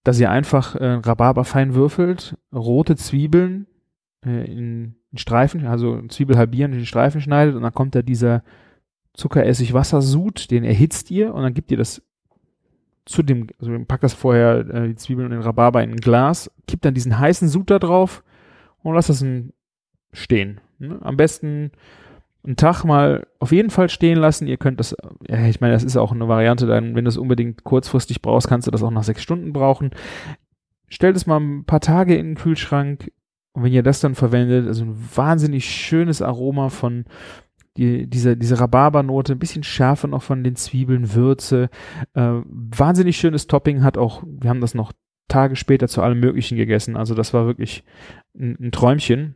Dass 0.04 0.20
ihr 0.20 0.32
einfach 0.32 0.76
äh, 0.76 0.94
Rhabarber 0.94 1.46
fein 1.46 1.76
würfelt, 1.76 2.36
rote 2.52 2.96
Zwiebeln 2.96 3.68
äh, 4.26 4.52
in, 4.52 4.96
in 5.12 5.18
Streifen, 5.18 5.66
also 5.68 6.02
Zwiebel 6.08 6.38
halbieren, 6.38 6.74
in 6.74 6.86
Streifen 6.86 7.22
schneidet 7.22 7.56
und 7.56 7.62
dann 7.62 7.74
kommt 7.74 7.94
da 7.94 8.02
dieser 8.02 8.44
Zuckeressig 9.14 9.74
Wassersud, 9.74 10.50
den 10.52 10.64
erhitzt 10.64 11.12
ihr 11.12 11.34
und 11.34 11.44
dann 11.44 11.54
gebt 11.54 11.72
ihr 11.72 11.78
das 11.78 12.02
zu 13.06 13.22
dem, 13.22 13.48
also 13.60 13.72
packt 13.86 14.04
das 14.04 14.14
vorher 14.14 14.60
äh, 14.60 14.88
die 14.88 14.96
Zwiebeln 14.96 15.26
und 15.26 15.32
den 15.32 15.42
Rhabarber 15.42 15.84
in 15.84 15.92
ein 15.92 15.98
Glas, 15.98 16.50
kippt 16.68 16.86
dann 16.86 16.94
diesen 16.94 17.20
heißen 17.20 17.50
Sud 17.50 17.70
da 17.70 17.80
drauf 17.80 18.24
und 18.82 18.96
lasst 18.96 19.10
das 19.10 19.26
stehen. 20.14 20.62
Ne? 20.80 21.00
Am 21.02 21.18
besten 21.18 21.72
einen 22.46 22.56
Tag 22.56 22.84
mal 22.84 23.26
auf 23.40 23.52
jeden 23.52 23.70
Fall 23.70 23.90
stehen 23.90 24.18
lassen. 24.18 24.48
Ihr 24.48 24.58
könnt 24.58 24.80
das, 24.80 24.96
ja, 25.28 25.48
ich 25.48 25.62
meine, 25.62 25.74
das 25.74 25.84
ist 25.84 25.98
auch 25.98 26.12
eine 26.12 26.28
Variante, 26.28 26.66
dann, 26.66 26.96
wenn 26.96 27.06
du 27.06 27.10
es 27.10 27.18
unbedingt 27.18 27.64
kurzfristig 27.64 28.22
brauchst, 28.22 28.48
kannst 28.48 28.68
du 28.68 28.72
das 28.72 28.84
auch 28.84 28.92
nach 28.92 29.04
sechs 29.04 29.22
Stunden 29.22 29.54
brauchen. 29.54 29.92
Stellt 30.90 31.16
es 31.16 31.26
mal 31.26 31.40
ein 31.40 31.66
paar 31.66 31.80
Tage 31.80 32.16
in 32.16 32.32
den 32.32 32.36
Kühlschrank 32.36 33.12
und 33.54 33.64
wenn 33.64 33.74
ihr 33.74 33.84
das 33.84 34.00
dann 34.00 34.16
verwendet, 34.16 34.68
also 34.68 34.84
ein 34.84 35.10
wahnsinnig 35.16 35.66
schönes 35.66 36.22
Aroma 36.22 36.70
von 36.70 37.06
die, 37.78 38.08
diese, 38.08 38.38
diese 38.38 38.60
Rhabarbernote, 38.60 39.34
ein 39.34 39.40
bisschen 39.40 39.64
Schärfe 39.64 40.08
noch 40.08 40.22
von 40.22 40.44
den 40.44 40.56
Zwiebeln, 40.56 41.14
Würze, 41.14 41.70
äh, 42.14 42.42
wahnsinnig 42.46 43.18
schönes 43.18 43.48
Topping 43.48 43.84
hat 43.84 43.98
auch, 43.98 44.24
wir 44.26 44.50
haben 44.50 44.62
das 44.62 44.76
noch 44.76 44.94
Tage 45.28 45.56
später 45.56 45.88
zu 45.88 46.02
allem 46.02 46.20
Möglichen 46.20 46.58
gegessen, 46.58 46.96
also 46.96 47.16
das 47.16 47.34
war 47.34 47.46
wirklich 47.46 47.84
ein, 48.38 48.58
ein 48.60 48.72
Träumchen. 48.72 49.36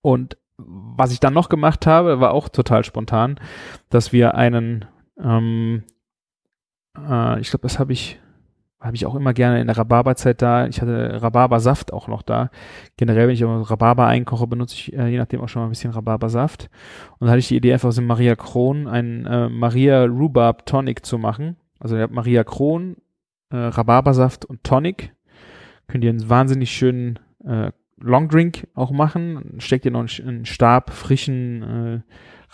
Und 0.00 0.38
was 0.56 1.12
ich 1.12 1.20
dann 1.20 1.34
noch 1.34 1.48
gemacht 1.48 1.86
habe, 1.86 2.20
war 2.20 2.32
auch 2.32 2.48
total 2.48 2.84
spontan, 2.84 3.38
dass 3.90 4.12
wir 4.12 4.34
einen, 4.34 4.84
ähm, 5.20 5.82
äh, 6.96 7.40
ich 7.40 7.50
glaube, 7.50 7.62
das 7.62 7.78
habe 7.78 7.92
ich, 7.92 8.20
habe 8.84 8.96
ich 8.96 9.06
auch 9.06 9.14
immer 9.14 9.32
gerne 9.32 9.60
in 9.60 9.66
der 9.66 9.78
Rhabarberzeit 9.78 10.42
da. 10.42 10.66
Ich 10.66 10.82
hatte 10.82 11.22
Rhabarbersaft 11.22 11.92
auch 11.92 12.06
noch 12.06 12.22
da. 12.22 12.50
Generell, 12.96 13.28
wenn 13.28 13.34
ich 13.34 13.42
Rhabarber 13.42 14.06
einkoche, 14.06 14.46
benutze 14.46 14.74
ich 14.74 14.92
äh, 14.92 15.08
je 15.08 15.18
nachdem 15.18 15.40
auch 15.40 15.48
schon 15.48 15.62
mal 15.62 15.66
ein 15.66 15.70
bisschen 15.70 15.92
Rhabarbersaft. 15.92 16.68
Und 17.18 17.26
da 17.26 17.30
hatte 17.32 17.38
ich 17.38 17.48
die 17.48 17.56
Idee, 17.56 17.72
einfach 17.72 17.88
aus 17.88 17.96
dem 17.96 18.06
Maria 18.06 18.36
Kron 18.36 18.86
einen 18.86 19.26
äh, 19.26 19.48
Maria 19.48 20.04
Rhubarb 20.04 20.66
Tonic 20.66 21.06
zu 21.06 21.18
machen. 21.18 21.56
Also 21.80 21.96
ihr 21.96 22.02
habt 22.02 22.12
Maria 22.12 22.44
Kron, 22.44 22.96
äh, 23.50 23.56
Rhabarbersaft 23.56 24.44
und 24.44 24.62
Tonic. 24.64 25.14
Könnt 25.86 26.04
ihr 26.04 26.10
einen 26.10 26.28
wahnsinnig 26.28 26.70
schönen 26.70 27.18
äh, 27.44 27.70
Long 27.98 28.28
Drink 28.28 28.68
auch 28.74 28.90
machen. 28.90 29.54
Steckt 29.58 29.86
ihr 29.86 29.92
noch 29.92 30.00
einen, 30.00 30.28
einen 30.28 30.44
Stab 30.44 30.90
frischen 30.90 31.62
äh, 31.62 32.00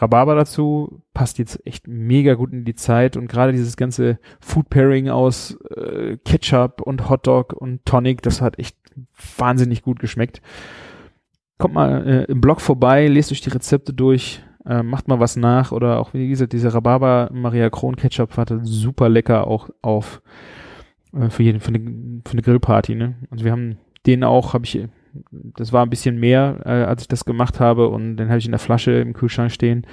Rhabarber 0.01 0.35
dazu. 0.35 1.03
Passt 1.15 1.39
jetzt 1.39 1.65
echt 1.67 1.87
mega 1.89 2.35
gut 2.35 2.53
in 2.53 2.65
die 2.65 2.75
Zeit. 2.75 3.17
Und 3.17 3.29
gerade 3.29 3.53
dieses 3.53 3.77
ganze 3.77 4.19
Food 4.41 4.71
Pairing 4.71 5.09
aus 5.09 5.59
äh, 5.77 6.17
Ketchup 6.25 6.81
und 6.83 7.09
Hotdog 7.09 7.53
und 7.53 7.85
Tonic, 7.85 8.23
das 8.23 8.41
hat 8.41 8.59
echt 8.59 8.77
wahnsinnig 9.37 9.83
gut 9.83 9.99
geschmeckt. 9.99 10.41
Kommt 11.59 11.75
mal 11.75 12.07
äh, 12.07 12.25
im 12.25 12.41
Blog 12.41 12.61
vorbei, 12.61 13.07
lest 13.07 13.33
euch 13.33 13.43
die 13.43 13.51
Rezepte 13.51 13.93
durch, 13.93 14.43
äh, 14.65 14.83
macht 14.83 15.09
mal 15.09 15.21
was 15.21 15.37
nach. 15.37 15.73
Oder 15.73 16.01
auch, 16.01 16.15
wie 16.15 16.29
gesagt, 16.29 16.53
diese 16.53 16.73
Rhabarber 16.73 17.31
Maria 17.33 17.69
Kron 17.71 17.97
Ketchup 17.97 18.37
hatte 18.37 18.61
super 18.63 19.09
lecker 19.09 19.47
auch 19.47 19.69
auf 19.83 20.23
äh, 21.15 21.29
für 21.29 21.43
jeden, 21.43 21.61
für 21.61 21.69
eine, 21.69 22.23
für 22.25 22.33
eine 22.33 22.43
Grillparty. 22.43 22.95
Ne? 22.95 23.17
Also 23.31 23.45
wir 23.45 23.53
haben 23.53 23.79
den 24.07 24.25
auch, 24.25 24.55
habe 24.55 24.65
ich 24.65 24.89
das 25.31 25.73
war 25.73 25.85
ein 25.85 25.91
bisschen 25.91 26.19
mehr, 26.19 26.61
äh, 26.65 26.85
als 26.85 27.03
ich 27.03 27.09
das 27.09 27.25
gemacht 27.25 27.61
habe 27.61 27.89
und 27.89 28.17
den 28.17 28.29
habe 28.29 28.39
ich 28.39 28.45
in 28.45 28.53
der 28.53 28.59
Flasche 28.59 28.93
im 28.93 29.13
Kühlschrank 29.13 29.51
stehen. 29.51 29.87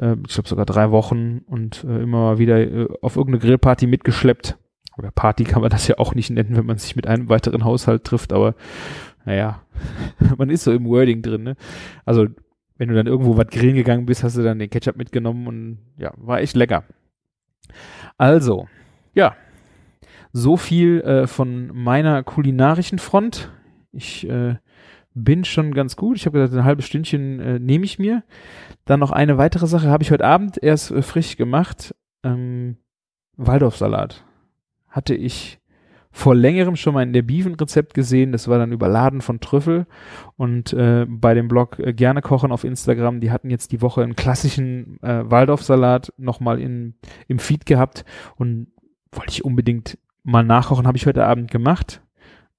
äh, 0.00 0.16
ich 0.26 0.34
glaube 0.34 0.48
sogar 0.48 0.66
drei 0.66 0.90
Wochen 0.90 1.42
und 1.46 1.84
äh, 1.84 2.02
immer 2.02 2.18
mal 2.18 2.38
wieder 2.38 2.60
äh, 2.60 2.88
auf 3.02 3.16
irgendeine 3.16 3.40
Grillparty 3.40 3.86
mitgeschleppt. 3.86 4.58
Oder 4.96 5.12
Party 5.12 5.44
kann 5.44 5.62
man 5.62 5.70
das 5.70 5.86
ja 5.86 5.98
auch 5.98 6.14
nicht 6.14 6.30
nennen, 6.30 6.56
wenn 6.56 6.66
man 6.66 6.78
sich 6.78 6.96
mit 6.96 7.06
einem 7.06 7.28
weiteren 7.28 7.64
Haushalt 7.64 8.04
trifft, 8.04 8.32
aber 8.32 8.54
naja, 9.24 9.62
man 10.38 10.50
ist 10.50 10.64
so 10.64 10.72
im 10.72 10.86
Wording 10.86 11.22
drin, 11.22 11.44
ne? 11.44 11.56
Also, 12.04 12.26
wenn 12.78 12.88
du 12.88 12.94
dann 12.94 13.06
irgendwo 13.06 13.36
was 13.36 13.48
grillen 13.48 13.74
gegangen 13.74 14.06
bist, 14.06 14.24
hast 14.24 14.36
du 14.36 14.42
dann 14.42 14.58
den 14.58 14.70
Ketchup 14.70 14.96
mitgenommen 14.96 15.46
und 15.46 15.78
ja, 15.98 16.12
war 16.16 16.40
echt 16.40 16.56
lecker. 16.56 16.84
Also, 18.16 18.68
ja, 19.14 19.36
so 20.32 20.56
viel 20.56 21.00
äh, 21.02 21.26
von 21.26 21.70
meiner 21.74 22.22
kulinarischen 22.22 22.98
Front. 22.98 23.50
Ich 23.98 24.28
äh, 24.28 24.56
bin 25.14 25.44
schon 25.44 25.74
ganz 25.74 25.96
gut. 25.96 26.16
Ich 26.16 26.26
habe 26.26 26.38
gesagt, 26.38 26.58
ein 26.58 26.64
halbes 26.64 26.86
Stündchen 26.86 27.40
äh, 27.40 27.58
nehme 27.58 27.84
ich 27.84 27.98
mir. 27.98 28.22
Dann 28.84 29.00
noch 29.00 29.10
eine 29.10 29.38
weitere 29.38 29.66
Sache 29.66 29.88
habe 29.88 30.02
ich 30.02 30.10
heute 30.10 30.24
Abend 30.24 30.62
erst 30.62 30.90
äh, 30.90 31.02
frisch 31.02 31.36
gemacht. 31.36 31.94
Ähm, 32.22 32.76
Waldorfsalat. 33.36 34.24
Hatte 34.88 35.14
ich 35.14 35.60
vor 36.10 36.34
längerem 36.34 36.76
schon 36.76 36.94
mal 36.94 37.02
in 37.02 37.12
der 37.12 37.22
Beefen-Rezept 37.22 37.94
gesehen. 37.94 38.32
Das 38.32 38.48
war 38.48 38.58
dann 38.58 38.72
überladen 38.72 39.20
von 39.20 39.40
Trüffel. 39.40 39.86
Und 40.36 40.72
äh, 40.72 41.04
bei 41.08 41.34
dem 41.34 41.48
Blog 41.48 41.78
äh, 41.78 41.92
Gerne 41.92 42.22
Kochen 42.22 42.52
auf 42.52 42.64
Instagram, 42.64 43.20
die 43.20 43.30
hatten 43.30 43.50
jetzt 43.50 43.72
die 43.72 43.82
Woche 43.82 44.02
einen 44.02 44.16
klassischen 44.16 45.02
äh, 45.02 45.28
Waldorfsalat 45.30 46.12
nochmal 46.16 46.60
in, 46.60 46.94
im 47.26 47.38
Feed 47.38 47.66
gehabt. 47.66 48.04
Und 48.36 48.68
wollte 49.12 49.32
ich 49.32 49.44
unbedingt 49.44 49.98
mal 50.22 50.44
nachkochen. 50.44 50.86
Habe 50.86 50.96
ich 50.96 51.06
heute 51.06 51.24
Abend 51.24 51.50
gemacht. 51.50 52.02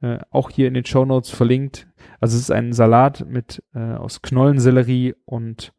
Äh, 0.01 0.19
auch 0.29 0.49
hier 0.49 0.67
in 0.67 0.73
den 0.73 0.85
Show 0.85 1.05
Notes 1.05 1.29
verlinkt. 1.29 1.87
Also 2.19 2.35
es 2.35 2.43
ist 2.43 2.51
ein 2.51 2.73
Salat 2.73 3.25
mit 3.27 3.63
äh, 3.73 3.79
aus 3.79 4.21
Knollensellerie 4.21 5.15
und 5.25 5.73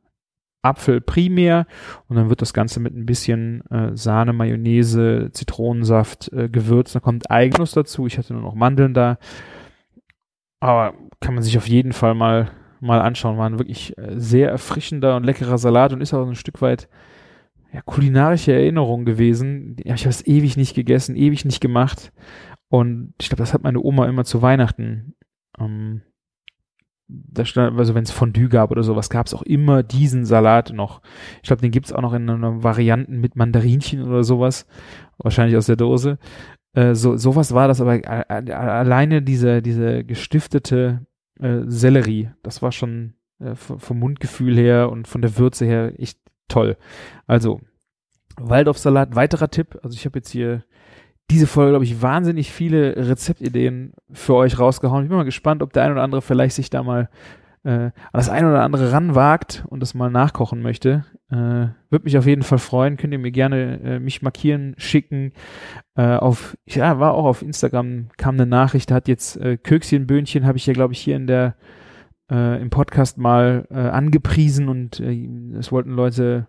Apfel 0.62 1.00
primär 1.00 1.66
und 2.08 2.16
dann 2.16 2.28
wird 2.28 2.42
das 2.42 2.52
Ganze 2.52 2.80
mit 2.80 2.94
ein 2.94 3.06
bisschen 3.06 3.62
äh, 3.70 3.96
Sahne, 3.96 4.34
Mayonnaise, 4.34 5.30
Zitronensaft 5.32 6.30
äh, 6.32 6.50
gewürzt. 6.50 6.94
Da 6.94 7.00
kommt 7.00 7.30
Eigennuss 7.30 7.72
dazu. 7.72 8.06
Ich 8.06 8.18
hatte 8.18 8.34
nur 8.34 8.42
noch 8.42 8.54
Mandeln 8.54 8.92
da. 8.92 9.18
Aber 10.60 10.92
kann 11.20 11.34
man 11.34 11.42
sich 11.42 11.56
auf 11.56 11.66
jeden 11.66 11.92
Fall 11.92 12.14
mal, 12.14 12.50
mal 12.80 13.00
anschauen. 13.00 13.38
War 13.38 13.48
ein 13.48 13.58
wirklich 13.58 13.96
äh, 13.96 14.12
sehr 14.16 14.50
erfrischender 14.50 15.16
und 15.16 15.24
leckerer 15.24 15.56
Salat 15.56 15.94
und 15.94 16.02
ist 16.02 16.12
auch 16.12 16.26
ein 16.26 16.34
Stück 16.34 16.60
weit 16.60 16.90
ja, 17.72 17.80
kulinarische 17.80 18.52
Erinnerung 18.52 19.06
gewesen. 19.06 19.76
Ja, 19.82 19.94
ich 19.94 20.02
habe 20.02 20.10
es 20.10 20.26
ewig 20.26 20.58
nicht 20.58 20.74
gegessen, 20.74 21.16
ewig 21.16 21.46
nicht 21.46 21.60
gemacht. 21.60 22.12
Und 22.70 23.12
ich 23.20 23.28
glaube, 23.28 23.42
das 23.42 23.52
hat 23.52 23.62
meine 23.62 23.80
Oma 23.80 24.06
immer 24.06 24.24
zu 24.24 24.40
Weihnachten 24.40 25.14
ähm, 25.58 26.02
da 27.12 27.44
stand, 27.44 27.78
also 27.78 27.94
wenn 27.94 28.04
es 28.04 28.10
Fondue 28.10 28.48
gab 28.48 28.70
oder 28.70 28.82
sowas, 28.82 29.10
gab 29.10 29.26
es 29.26 29.34
auch 29.34 29.42
immer 29.42 29.82
diesen 29.82 30.24
Salat 30.24 30.72
noch. 30.72 31.02
Ich 31.42 31.48
glaube, 31.48 31.62
den 31.62 31.70
gibt 31.70 31.86
es 31.86 31.92
auch 31.92 32.02
noch 32.02 32.12
in 32.12 32.28
einer 32.28 32.62
Varianten 32.62 33.20
mit 33.20 33.36
Mandarinchen 33.36 34.02
oder 34.02 34.22
sowas. 34.22 34.66
Wahrscheinlich 35.18 35.56
aus 35.56 35.66
der 35.66 35.76
Dose. 35.76 36.18
Äh, 36.72 36.94
so, 36.94 37.16
sowas 37.16 37.52
war 37.52 37.68
das, 37.68 37.80
aber 37.80 38.00
alleine 38.06 39.22
diese, 39.22 39.60
diese 39.60 40.04
gestiftete 40.04 41.06
äh, 41.40 41.62
Sellerie, 41.66 42.30
das 42.42 42.62
war 42.62 42.72
schon 42.72 43.14
äh, 43.40 43.54
vom 43.54 43.98
Mundgefühl 43.98 44.56
her 44.56 44.90
und 44.90 45.08
von 45.08 45.22
der 45.22 45.36
Würze 45.36 45.64
her 45.66 45.98
echt 45.98 46.18
toll. 46.48 46.76
Also, 47.26 47.60
Waldorfsalat, 48.36 49.16
weiterer 49.16 49.50
Tipp. 49.50 49.78
Also 49.82 49.96
ich 49.96 50.06
habe 50.06 50.18
jetzt 50.18 50.30
hier 50.30 50.64
diese 51.30 51.46
Folge, 51.46 51.72
glaube 51.72 51.84
ich, 51.84 52.02
wahnsinnig 52.02 52.50
viele 52.50 52.96
Rezeptideen 53.08 53.92
für 54.12 54.34
euch 54.34 54.58
rausgehauen. 54.58 55.04
Ich 55.04 55.08
bin 55.08 55.16
mal 55.16 55.24
gespannt, 55.24 55.62
ob 55.62 55.72
der 55.72 55.84
ein 55.84 55.92
oder 55.92 56.02
andere 56.02 56.22
vielleicht 56.22 56.56
sich 56.56 56.70
da 56.70 56.82
mal 56.82 57.08
äh, 57.62 57.70
an 57.70 57.92
das 58.12 58.28
ein 58.28 58.44
oder 58.44 58.62
andere 58.62 58.92
ranwagt 58.92 59.64
und 59.68 59.80
das 59.80 59.94
mal 59.94 60.10
nachkochen 60.10 60.60
möchte. 60.60 61.04
Äh, 61.30 61.68
Würde 61.90 62.04
mich 62.04 62.18
auf 62.18 62.26
jeden 62.26 62.42
Fall 62.42 62.58
freuen. 62.58 62.96
Könnt 62.96 63.12
ihr 63.12 63.18
mir 63.18 63.30
gerne 63.30 63.80
äh, 63.80 63.98
mich 64.00 64.22
markieren, 64.22 64.74
schicken. 64.76 65.32
Äh, 65.94 66.16
auf, 66.16 66.56
ja, 66.66 66.98
war 66.98 67.14
auch 67.14 67.26
auf 67.26 67.42
Instagram, 67.42 68.08
kam 68.16 68.34
eine 68.34 68.46
Nachricht, 68.46 68.90
hat 68.90 69.06
jetzt 69.06 69.36
äh, 69.36 69.56
Kökschenböhnchen, 69.56 70.46
habe 70.46 70.58
ich 70.58 70.66
ja, 70.66 70.72
glaube 70.72 70.94
ich, 70.94 71.00
hier 71.00 71.16
in 71.16 71.26
der 71.26 71.54
äh, 72.30 72.60
im 72.60 72.70
Podcast 72.70 73.18
mal 73.18 73.66
äh, 73.70 73.74
angepriesen 73.74 74.68
und 74.68 75.00
äh, 75.00 75.28
es 75.58 75.70
wollten 75.70 75.90
Leute 75.90 76.46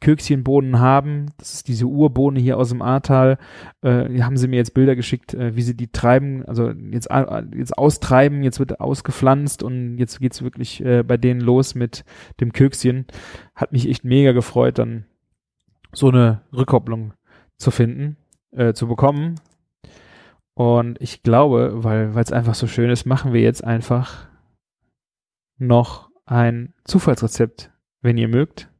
Kökschenbohnen 0.00 0.78
haben. 0.78 1.26
Das 1.38 1.54
ist 1.54 1.68
diese 1.68 1.86
Urbohne 1.86 2.38
hier 2.38 2.58
aus 2.58 2.68
dem 2.68 2.82
Ahrtal. 2.82 3.38
Äh, 3.82 4.20
haben 4.20 4.36
sie 4.36 4.48
mir 4.48 4.56
jetzt 4.56 4.74
Bilder 4.74 4.94
geschickt, 4.94 5.34
äh, 5.34 5.56
wie 5.56 5.62
sie 5.62 5.76
die 5.76 5.88
treiben, 5.88 6.44
also 6.46 6.70
jetzt, 6.70 7.10
äh, 7.10 7.42
jetzt 7.56 7.76
austreiben, 7.76 8.42
jetzt 8.42 8.58
wird 8.58 8.80
ausgepflanzt 8.80 9.62
und 9.62 9.98
jetzt 9.98 10.20
geht's 10.20 10.42
wirklich 10.42 10.84
äh, 10.84 11.02
bei 11.02 11.16
denen 11.16 11.40
los 11.40 11.74
mit 11.74 12.04
dem 12.40 12.52
Kökschen. 12.52 13.06
Hat 13.54 13.72
mich 13.72 13.88
echt 13.88 14.04
mega 14.04 14.32
gefreut, 14.32 14.78
dann 14.78 15.06
so 15.92 16.08
eine 16.08 16.42
Rückkopplung 16.52 17.14
zu 17.56 17.70
finden, 17.70 18.16
äh, 18.52 18.74
zu 18.74 18.86
bekommen. 18.86 19.36
Und 20.54 21.00
ich 21.00 21.22
glaube, 21.22 21.84
weil 21.84 22.16
es 22.16 22.32
einfach 22.32 22.54
so 22.54 22.66
schön 22.66 22.90
ist, 22.90 23.04
machen 23.06 23.32
wir 23.32 23.40
jetzt 23.40 23.62
einfach 23.64 24.26
noch 25.58 26.10
ein 26.24 26.74
Zufallsrezept, 26.84 27.70
wenn 28.00 28.18
ihr 28.18 28.28
mögt. 28.28 28.70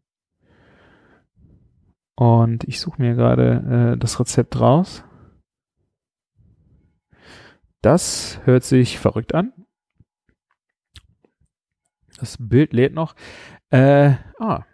Und 2.17 2.65
ich 2.65 2.81
suche 2.81 3.01
mir 3.01 3.15
gerade 3.15 3.93
äh, 3.95 3.99
das 3.99 4.19
Rezept 4.19 4.59
raus. 4.59 5.05
Das 7.83 8.41
hört 8.45 8.65
sich 8.65 8.99
verrückt 8.99 9.35
an. 9.35 9.53
Das 12.19 12.39
Bild 12.41 12.73
lädt 12.73 12.95
noch. 12.95 13.15
Äh, 13.71 14.15
ah, 14.39 14.65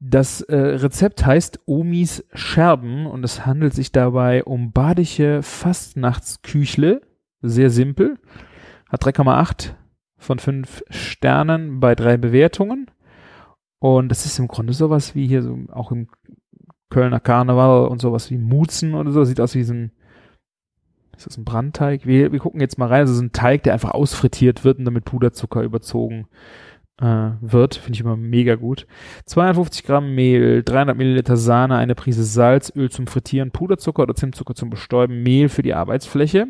das 0.00 0.40
äh, 0.42 0.56
Rezept 0.56 1.26
heißt 1.26 1.60
Omis 1.66 2.24
Scherben 2.32 3.06
und 3.06 3.22
es 3.22 3.44
handelt 3.44 3.74
sich 3.74 3.92
dabei 3.92 4.44
um 4.44 4.72
badische 4.72 5.42
Fastnachtsküchle. 5.42 7.02
Sehr 7.42 7.70
simpel. 7.70 8.18
Hat 8.88 9.04
3,8 9.04 9.74
von 10.16 10.38
5 10.38 10.84
Sternen 10.88 11.80
bei 11.80 11.94
drei 11.94 12.16
Bewertungen. 12.16 12.90
Und 13.80 14.08
das 14.08 14.24
ist 14.24 14.38
im 14.38 14.48
Grunde 14.48 14.72
sowas 14.72 15.14
wie 15.14 15.26
hier 15.26 15.42
so 15.42 15.58
auch 15.70 15.92
im 15.92 16.08
Kölner 16.90 17.20
Karneval 17.20 17.88
und 17.88 18.00
sowas 18.00 18.30
wie 18.30 18.38
Mutzen 18.38 18.94
oder 18.94 19.10
so. 19.12 19.24
Sieht 19.24 19.40
aus 19.40 19.54
wie 19.54 19.64
so 19.64 19.74
ein, 19.74 19.92
ist 21.16 21.26
das 21.26 21.36
ein 21.36 21.44
Brandteig? 21.44 22.06
Wir, 22.06 22.32
wir 22.32 22.38
gucken 22.38 22.60
jetzt 22.60 22.78
mal 22.78 22.86
rein. 22.86 23.00
Also 23.00 23.14
so 23.14 23.22
ein 23.22 23.32
Teig, 23.32 23.62
der 23.64 23.74
einfach 23.74 23.90
ausfrittiert 23.90 24.64
wird 24.64 24.78
und 24.78 24.84
dann 24.84 24.94
mit 24.94 25.04
Puderzucker 25.04 25.62
überzogen 25.62 26.28
äh, 27.00 27.30
wird. 27.40 27.76
Finde 27.76 27.94
ich 27.94 28.00
immer 28.00 28.16
mega 28.16 28.54
gut. 28.54 28.86
250 29.26 29.84
Gramm 29.84 30.14
Mehl, 30.14 30.62
300 30.62 30.96
Milliliter 30.96 31.36
Sahne, 31.36 31.76
eine 31.76 31.94
Prise 31.94 32.24
Salz, 32.24 32.72
Öl 32.74 32.90
zum 32.90 33.06
Frittieren, 33.06 33.50
Puderzucker 33.50 34.02
oder 34.02 34.14
Zimtzucker 34.14 34.54
zum 34.54 34.70
Bestäuben, 34.70 35.22
Mehl 35.22 35.48
für 35.48 35.62
die 35.62 35.74
Arbeitsfläche. 35.74 36.48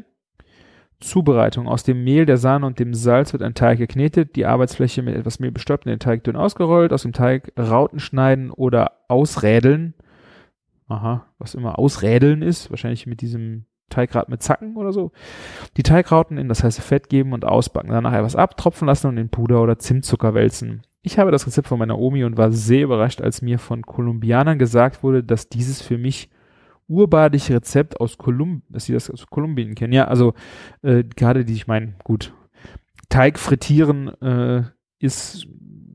Zubereitung. 1.00 1.68
Aus 1.68 1.84
dem 1.84 2.02
Mehl, 2.02 2.26
der 2.26 2.38
Sahne 2.38 2.66
und 2.66 2.80
dem 2.80 2.92
Salz 2.92 3.32
wird 3.32 3.42
ein 3.42 3.54
Teig 3.54 3.78
geknetet, 3.78 4.34
die 4.34 4.46
Arbeitsfläche 4.46 5.02
mit 5.02 5.14
etwas 5.14 5.38
Mehl 5.38 5.52
bestäubt 5.52 5.86
und 5.86 5.90
den 5.90 6.00
Teig 6.00 6.24
dünn 6.24 6.34
ausgerollt, 6.34 6.92
aus 6.92 7.02
dem 7.02 7.12
Teig 7.12 7.52
Rauten 7.56 8.00
schneiden 8.00 8.50
oder 8.50 8.92
ausrädeln 9.06 9.94
aha, 10.88 11.26
was 11.38 11.54
immer 11.54 11.78
ausrädeln 11.78 12.42
ist, 12.42 12.70
wahrscheinlich 12.70 13.06
mit 13.06 13.20
diesem 13.20 13.66
Teigrad 13.90 14.28
mit 14.28 14.42
Zacken 14.42 14.76
oder 14.76 14.92
so, 14.92 15.12
die 15.76 15.82
Teigrauten 15.82 16.36
in 16.38 16.48
das 16.48 16.62
heiße 16.62 16.82
Fett 16.82 17.08
geben 17.08 17.32
und 17.32 17.44
ausbacken, 17.44 17.90
danach 17.90 18.12
etwas 18.12 18.36
abtropfen 18.36 18.86
lassen 18.86 19.08
und 19.08 19.16
in 19.16 19.30
Puder 19.30 19.62
oder 19.62 19.78
Zimtzucker 19.78 20.34
wälzen. 20.34 20.82
Ich 21.02 21.18
habe 21.18 21.30
das 21.30 21.46
Rezept 21.46 21.68
von 21.68 21.78
meiner 21.78 21.98
Omi 21.98 22.24
und 22.24 22.36
war 22.36 22.50
sehr 22.50 22.82
überrascht, 22.84 23.20
als 23.20 23.40
mir 23.40 23.58
von 23.58 23.82
Kolumbianern 23.82 24.58
gesagt 24.58 25.02
wurde, 25.02 25.22
dass 25.24 25.48
dieses 25.48 25.80
für 25.80 25.96
mich 25.96 26.28
urbadische 26.86 27.54
Rezept 27.54 28.00
aus 28.00 28.18
Kolumbien, 28.18 28.62
dass 28.68 28.86
sie 28.86 28.94
das 28.94 29.10
aus 29.10 29.26
Kolumbien 29.26 29.74
kennen. 29.74 29.92
Ja, 29.92 30.08
also 30.08 30.34
äh, 30.82 31.04
gerade 31.04 31.44
die, 31.44 31.52
ich 31.52 31.66
meine, 31.66 31.94
gut, 32.02 32.34
Teig 33.08 33.38
frittieren 33.38 34.08
äh, 34.20 34.64
ist 34.98 35.46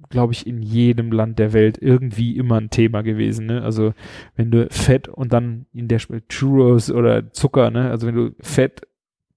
glaube 0.10 0.34
ich, 0.34 0.48
in 0.48 0.62
jedem 0.62 1.12
Land 1.12 1.40
der 1.40 1.54
Welt 1.54 1.78
irgendwie 1.82 2.38
immer 2.38 2.60
ein 2.60 2.70
Thema 2.70 3.02
gewesen. 3.02 3.46
Ne? 3.48 3.62
Also 3.62 3.94
wenn 4.36 4.52
du 4.52 4.68
Fett 4.70 5.08
und 5.08 5.34
dann 5.34 5.66
in 5.74 5.88
der 5.88 6.00
Spiel 6.00 6.22
Churros 6.28 6.92
oder 6.92 7.32
Zucker, 7.32 7.72
ne? 7.72 7.90
also 7.90 8.08
wenn 8.08 8.16
du 8.16 8.36
Fett, 8.40 8.88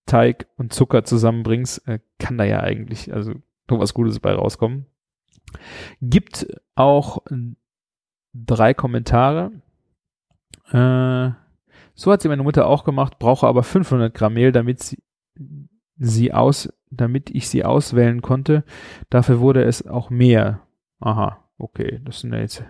Teig 0.06 0.46
und 0.56 0.72
Zucker 0.72 1.04
zusammenbringst, 1.04 1.86
äh, 1.88 1.98
kann 2.18 2.38
da 2.38 2.44
ja 2.44 2.60
eigentlich 2.60 3.12
also 3.12 3.32
noch 3.68 3.80
was 3.80 3.94
Gutes 3.94 4.20
bei 4.20 4.32
rauskommen. 4.32 4.86
Gibt 6.00 6.46
auch 6.74 7.18
drei 8.32 8.74
Kommentare. 8.74 9.52
Äh, 10.70 11.30
so 11.94 12.12
hat 12.12 12.20
sie 12.20 12.28
meine 12.28 12.42
Mutter 12.42 12.66
auch 12.66 12.84
gemacht, 12.84 13.18
brauche 13.18 13.46
aber 13.46 13.62
500 13.62 14.12
Gramm 14.12 14.34
Mehl, 14.34 14.52
damit 14.52 14.82
sie, 14.82 14.98
sie 15.98 16.32
aus, 16.32 16.72
damit 16.90 17.30
ich 17.30 17.48
sie 17.48 17.64
auswählen 17.64 18.22
konnte. 18.22 18.64
Dafür 19.10 19.40
wurde 19.40 19.64
es 19.64 19.86
auch 19.86 20.10
mehr. 20.10 20.60
Aha, 21.00 21.38
okay, 21.58 22.00
das 22.04 22.20
sind 22.20 22.32
ja 22.32 22.40
jetzt 22.40 22.64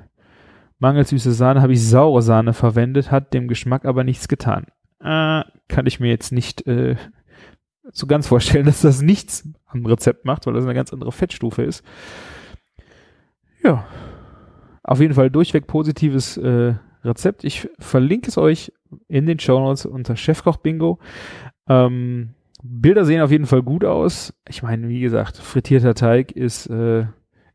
mangelsüße 0.79 1.33
Sahne, 1.33 1.63
habe 1.63 1.73
ich 1.73 1.87
saure 1.87 2.23
Sahne 2.23 2.53
verwendet, 2.53 3.11
hat 3.11 3.33
dem 3.33 3.49
Geschmack 3.49 3.85
aber 3.85 4.05
nichts 4.05 4.29
getan. 4.29 4.67
Äh, 5.01 5.45
kann 5.69 5.87
ich 5.87 6.01
mir 6.01 6.09
jetzt 6.09 6.33
nicht 6.33 6.67
äh, 6.67 6.97
so 7.93 8.07
ganz 8.07 8.27
vorstellen, 8.27 8.67
dass 8.67 8.83
das 8.83 9.03
nichts 9.03 9.49
am 9.67 9.87
Rezept 9.87 10.25
macht, 10.25 10.47
weil 10.47 10.55
das 10.55 10.65
eine 10.65 10.75
ganz 10.75 10.93
andere 10.93 11.13
Fettstufe 11.13 11.63
ist. 11.63 11.85
Ja, 13.63 13.87
Auf 14.83 15.01
jeden 15.01 15.15
Fall 15.15 15.31
durchweg 15.31 15.67
positives 15.67 16.37
äh, 16.37 16.75
Rezept. 17.05 17.45
Ich 17.45 17.69
verlinke 17.79 18.29
es 18.29 18.39
euch 18.39 18.73
in 19.09 19.27
den 19.27 19.39
Show 19.39 19.59
Notes 19.59 19.87
unter 19.87 20.17
Chefkoch 20.17 20.59
Bingo. 20.59 20.99
Ähm, 21.69 22.36
Bilder 22.63 23.05
sehen 23.05 23.23
auf 23.23 23.31
jeden 23.31 23.47
Fall 23.47 23.63
gut 23.63 23.85
aus. 23.85 24.35
Ich 24.49 24.63
meine, 24.63 24.89
wie 24.89 25.01
gesagt, 25.01 25.37
frittierter 25.37 25.95
Teig 25.95 26.33
ist 26.33 26.67
äh, 26.67 27.07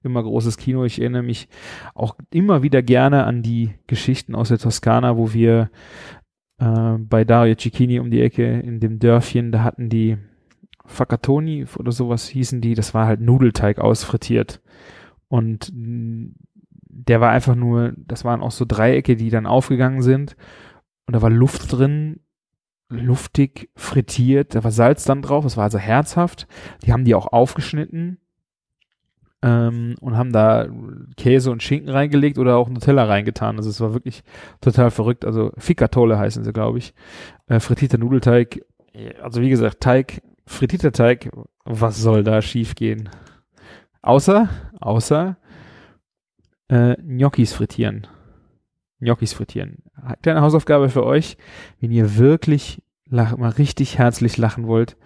immer 0.04 0.24
großes 0.24 0.58
Kino. 0.58 0.86
Ich 0.86 1.00
erinnere 1.00 1.24
mich 1.24 1.48
auch 1.94 2.16
immer 2.32 2.64
wieder 2.64 2.82
gerne 2.82 3.26
an 3.26 3.42
die 3.42 3.74
Geschichten 3.88 4.36
aus 4.36 4.50
der 4.50 4.60
Toskana, 4.60 5.18
wo 5.18 5.34
wir 5.34 5.70
äh, 6.60 6.98
bei 6.98 7.24
Dario 7.24 7.56
Cicchini 7.56 8.00
um 8.00 8.12
die 8.12 8.22
Ecke 8.22 8.60
in 8.60 8.80
dem 8.80 9.00
Dörfchen, 9.00 9.52
da 9.52 9.64
hatten 9.64 9.90
die 9.90 10.18
Fakatoni 10.86 11.66
oder 11.78 11.92
sowas 11.92 12.28
hießen 12.28 12.62
die, 12.62 12.76
das 12.76 12.94
war 12.94 13.08
halt 13.08 13.22
Nudelteig 13.22 13.80
ausfrittiert. 13.80 14.62
Und 15.28 15.72
der 15.74 17.22
war 17.22 17.32
einfach 17.32 17.56
nur, 17.56 17.94
das 17.96 18.26
waren 18.26 18.42
auch 18.42 18.52
so 18.52 18.66
Dreiecke, 18.68 19.16
die 19.16 19.30
dann 19.30 19.46
aufgegangen 19.46 20.02
sind. 20.02 20.36
Und 21.08 21.16
da 21.16 21.22
war 21.22 21.30
Luft 21.30 21.72
drin, 21.72 22.20
luftig 22.92 23.70
frittiert, 23.76 24.56
da 24.56 24.64
war 24.64 24.72
Salz 24.72 25.04
dann 25.06 25.22
drauf, 25.22 25.46
es 25.46 25.58
war 25.58 25.66
also 25.66 25.80
herzhaft. 25.80 26.48
Die 26.84 26.94
haben 26.94 27.06
die 27.06 27.16
auch 27.16 27.32
aufgeschnitten 27.32 28.20
ähm, 29.42 29.96
und 30.02 30.18
haben 30.18 30.32
da 30.32 30.68
Käse 31.18 31.52
und 31.52 31.64
Schinken 31.64 31.90
reingelegt 31.90 32.38
oder 32.38 32.58
auch 32.58 32.70
Nutella 32.70 33.06
reingetan. 33.06 33.58
Also 33.58 33.70
es 33.70 33.82
war 33.82 33.94
wirklich 33.94 34.24
total 34.62 34.92
verrückt. 34.92 35.26
Also 35.26 35.52
Ficatole 35.58 36.18
heißen 36.18 36.44
sie, 36.44 36.54
glaube 36.54 36.78
ich. 36.78 36.94
Äh, 37.48 37.60
frittierter 37.60 37.98
Nudelteig. 37.98 38.62
Also 39.22 39.42
wie 39.42 39.50
gesagt, 39.50 39.80
Teig, 39.82 40.22
frittierter 40.46 40.92
Teig, 40.92 41.32
was 41.64 41.98
soll 41.98 42.24
da 42.24 42.42
schiefgehen? 42.42 43.10
Außer, 44.02 44.50
außer 44.80 45.38
äh, 46.68 46.96
Gnocchis 46.98 47.54
frittieren. 47.54 48.08
Gnocchis 49.00 49.34
frittieren. 49.34 49.84
Kleine 50.22 50.42
Hausaufgabe 50.42 50.90
für 50.90 51.06
euch, 51.06 51.38
wenn 51.80 51.92
ihr 51.92 52.18
wirklich 52.18 52.82
lach, 53.10 53.38
mal 53.38 53.50
richtig 53.50 53.98
herzlich 53.98 54.38
lachen 54.38 54.68
wollt, 54.68 54.98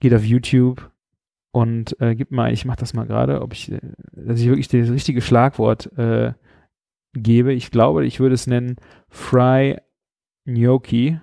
geht 0.00 0.14
auf 0.14 0.24
YouTube 0.24 0.90
und 1.50 2.00
äh, 2.00 2.14
gib 2.14 2.30
mal, 2.30 2.52
ich 2.52 2.64
mach 2.64 2.76
das 2.76 2.94
mal 2.94 3.06
gerade, 3.06 3.42
ob 3.42 3.52
ich, 3.52 3.70
äh, 3.70 3.80
dass 4.12 4.40
ich 4.40 4.46
wirklich 4.46 4.68
das 4.68 4.90
richtige 4.90 5.20
Schlagwort 5.20 5.96
äh, 5.98 6.32
gebe. 7.12 7.52
Ich 7.52 7.70
glaube, 7.70 8.06
ich 8.06 8.20
würde 8.20 8.34
es 8.34 8.46
nennen 8.46 8.76
Fry 9.08 9.78
Gnocchi. 10.46 11.20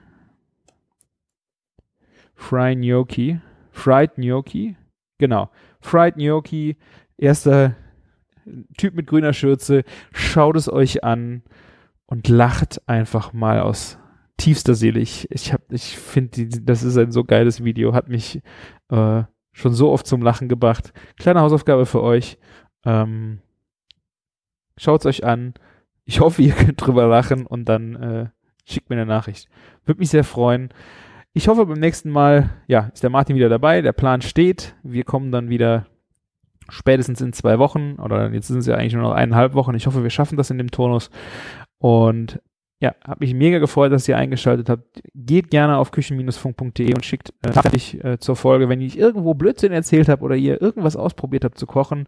Fry 2.33 2.75
Gnocchi. 2.75 3.39
Fried 3.71 4.15
Gnocchi. 4.15 4.75
Genau. 5.17 5.49
Fried 5.79 6.15
Gnocchi. 6.15 6.77
Erster 7.17 7.75
Typ 8.77 8.95
mit 8.95 9.07
grüner 9.07 9.33
Schürze. 9.33 9.83
Schaut 10.11 10.55
es 10.55 10.71
euch 10.71 11.03
an 11.03 11.43
und 12.11 12.27
lacht 12.27 12.87
einfach 12.89 13.31
mal 13.31 13.61
aus 13.61 13.97
tiefster 14.35 14.75
Seele. 14.75 14.99
Ich, 14.99 15.31
ich, 15.31 15.53
hab, 15.53 15.71
ich 15.71 15.97
finde, 15.97 16.45
das 16.61 16.83
ist 16.83 16.97
ein 16.97 17.11
so 17.11 17.23
geiles 17.23 17.63
Video. 17.63 17.93
Hat 17.93 18.09
mich 18.09 18.41
äh, 18.89 19.23
schon 19.53 19.73
so 19.73 19.91
oft 19.91 20.05
zum 20.05 20.21
Lachen 20.21 20.49
gebracht. 20.49 20.91
Kleine 21.17 21.39
Hausaufgabe 21.39 21.85
für 21.85 22.03
euch. 22.03 22.37
Ähm, 22.85 23.39
Schaut 24.77 25.01
es 25.01 25.05
euch 25.05 25.23
an. 25.23 25.53
Ich 26.03 26.19
hoffe, 26.19 26.41
ihr 26.41 26.53
könnt 26.57 26.85
drüber 26.85 27.07
lachen 27.07 27.45
und 27.45 27.69
dann 27.69 27.95
äh, 27.95 28.25
schickt 28.65 28.89
mir 28.89 28.97
eine 28.97 29.05
Nachricht. 29.05 29.47
Würde 29.85 29.99
mich 29.99 30.09
sehr 30.09 30.25
freuen. 30.25 30.69
Ich 31.31 31.47
hoffe, 31.47 31.65
beim 31.65 31.79
nächsten 31.79 32.09
Mal, 32.09 32.49
ja, 32.67 32.89
ist 32.93 33.03
der 33.03 33.09
Martin 33.09 33.37
wieder 33.37 33.47
dabei. 33.47 33.81
Der 33.81 33.93
Plan 33.93 34.21
steht. 34.21 34.75
Wir 34.83 35.05
kommen 35.05 35.31
dann 35.31 35.47
wieder 35.49 35.85
spätestens 36.67 37.21
in 37.21 37.31
zwei 37.31 37.57
Wochen 37.57 37.95
oder 37.99 38.33
jetzt 38.33 38.47
sind 38.47 38.57
es 38.57 38.65
ja 38.65 38.75
eigentlich 38.75 38.95
nur 38.95 39.03
noch 39.03 39.13
eineinhalb 39.13 39.53
Wochen. 39.53 39.75
Ich 39.75 39.87
hoffe, 39.87 40.03
wir 40.03 40.09
schaffen 40.09 40.35
das 40.35 40.49
in 40.49 40.57
dem 40.57 40.71
Turnus. 40.71 41.09
Und 41.81 42.39
ja, 42.79 42.95
habe 43.05 43.19
mich 43.19 43.35
mega 43.35 43.59
gefreut, 43.59 43.91
dass 43.91 44.07
ihr 44.07 44.17
eingeschaltet 44.17 44.67
habt. 44.67 45.03
Geht 45.13 45.51
gerne 45.51 45.77
auf 45.77 45.91
küchen-funk.de 45.91 46.95
und 46.95 47.05
schickt 47.05 47.31
äh, 47.43 47.51
fertig 47.51 48.03
äh, 48.03 48.17
zur 48.17 48.35
Folge, 48.35 48.69
wenn 48.69 48.81
ich 48.81 48.97
irgendwo 48.97 49.35
Blödsinn 49.35 49.71
erzählt 49.71 50.09
habe 50.09 50.23
oder 50.23 50.35
ihr 50.35 50.59
irgendwas 50.59 50.95
ausprobiert 50.95 51.45
habt 51.45 51.59
zu 51.59 51.67
kochen 51.67 52.07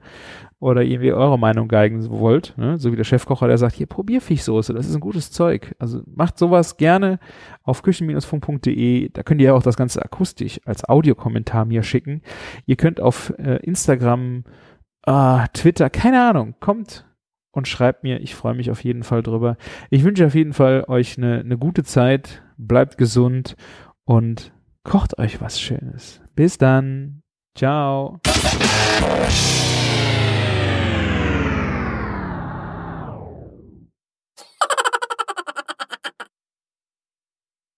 oder 0.60 0.82
irgendwie 0.82 1.14
eure 1.14 1.38
Meinung 1.38 1.68
geigen 1.68 2.10
wollt, 2.10 2.56
ne? 2.58 2.80
so 2.80 2.92
wie 2.92 2.96
der 2.96 3.04
Chefkocher, 3.04 3.48
der 3.48 3.60
sagt, 3.60 3.76
hier 3.76 3.86
probier 3.86 4.20
Fischsoße, 4.20 4.74
das 4.74 4.88
ist 4.88 4.96
ein 4.96 5.00
gutes 5.00 5.32
Zeug. 5.32 5.76
Also 5.78 6.02
macht 6.08 6.40
sowas 6.40 6.78
gerne 6.78 7.20
auf 7.62 7.84
küchen-funk.de. 7.84 9.10
Da 9.10 9.22
könnt 9.22 9.42
ihr 9.42 9.48
ja 9.48 9.54
auch 9.54 9.64
das 9.64 9.78
Ganze 9.78 10.04
akustisch 10.04 10.60
als 10.66 10.90
Audiokommentar 10.90 11.66
mir 11.66 11.84
schicken. 11.84 12.24
Ihr 12.66 12.78
könnt 12.78 13.00
auf 13.00 13.32
äh, 13.38 13.58
Instagram, 13.58 14.44
äh, 15.06 15.46
Twitter, 15.54 15.92
keine 15.92 16.28
Ahnung, 16.28 16.56
kommt 16.60 17.06
und 17.54 17.68
schreibt 17.68 18.04
mir. 18.04 18.20
Ich 18.20 18.36
freue 18.36 18.56
mich 18.56 18.70
auf 18.70 18.84
jeden 18.84 19.04
Fall 19.04 19.24
drüber. 19.24 19.56
Ich 19.90 20.04
wünsche 20.04 20.26
auf 20.26 20.36
jeden 20.36 20.54
Fall 20.54 20.84
euch 20.88 21.18
eine, 21.18 21.40
eine 21.40 21.58
gute 21.58 21.84
Zeit. 21.84 22.44
Bleibt 22.58 22.98
gesund 22.98 23.56
und 24.04 24.52
kocht 24.84 25.18
euch 25.18 25.40
was 25.40 25.62
Schönes. 25.62 26.22
Bis 26.36 26.58
dann. 26.58 27.22
Ciao. 27.56 28.20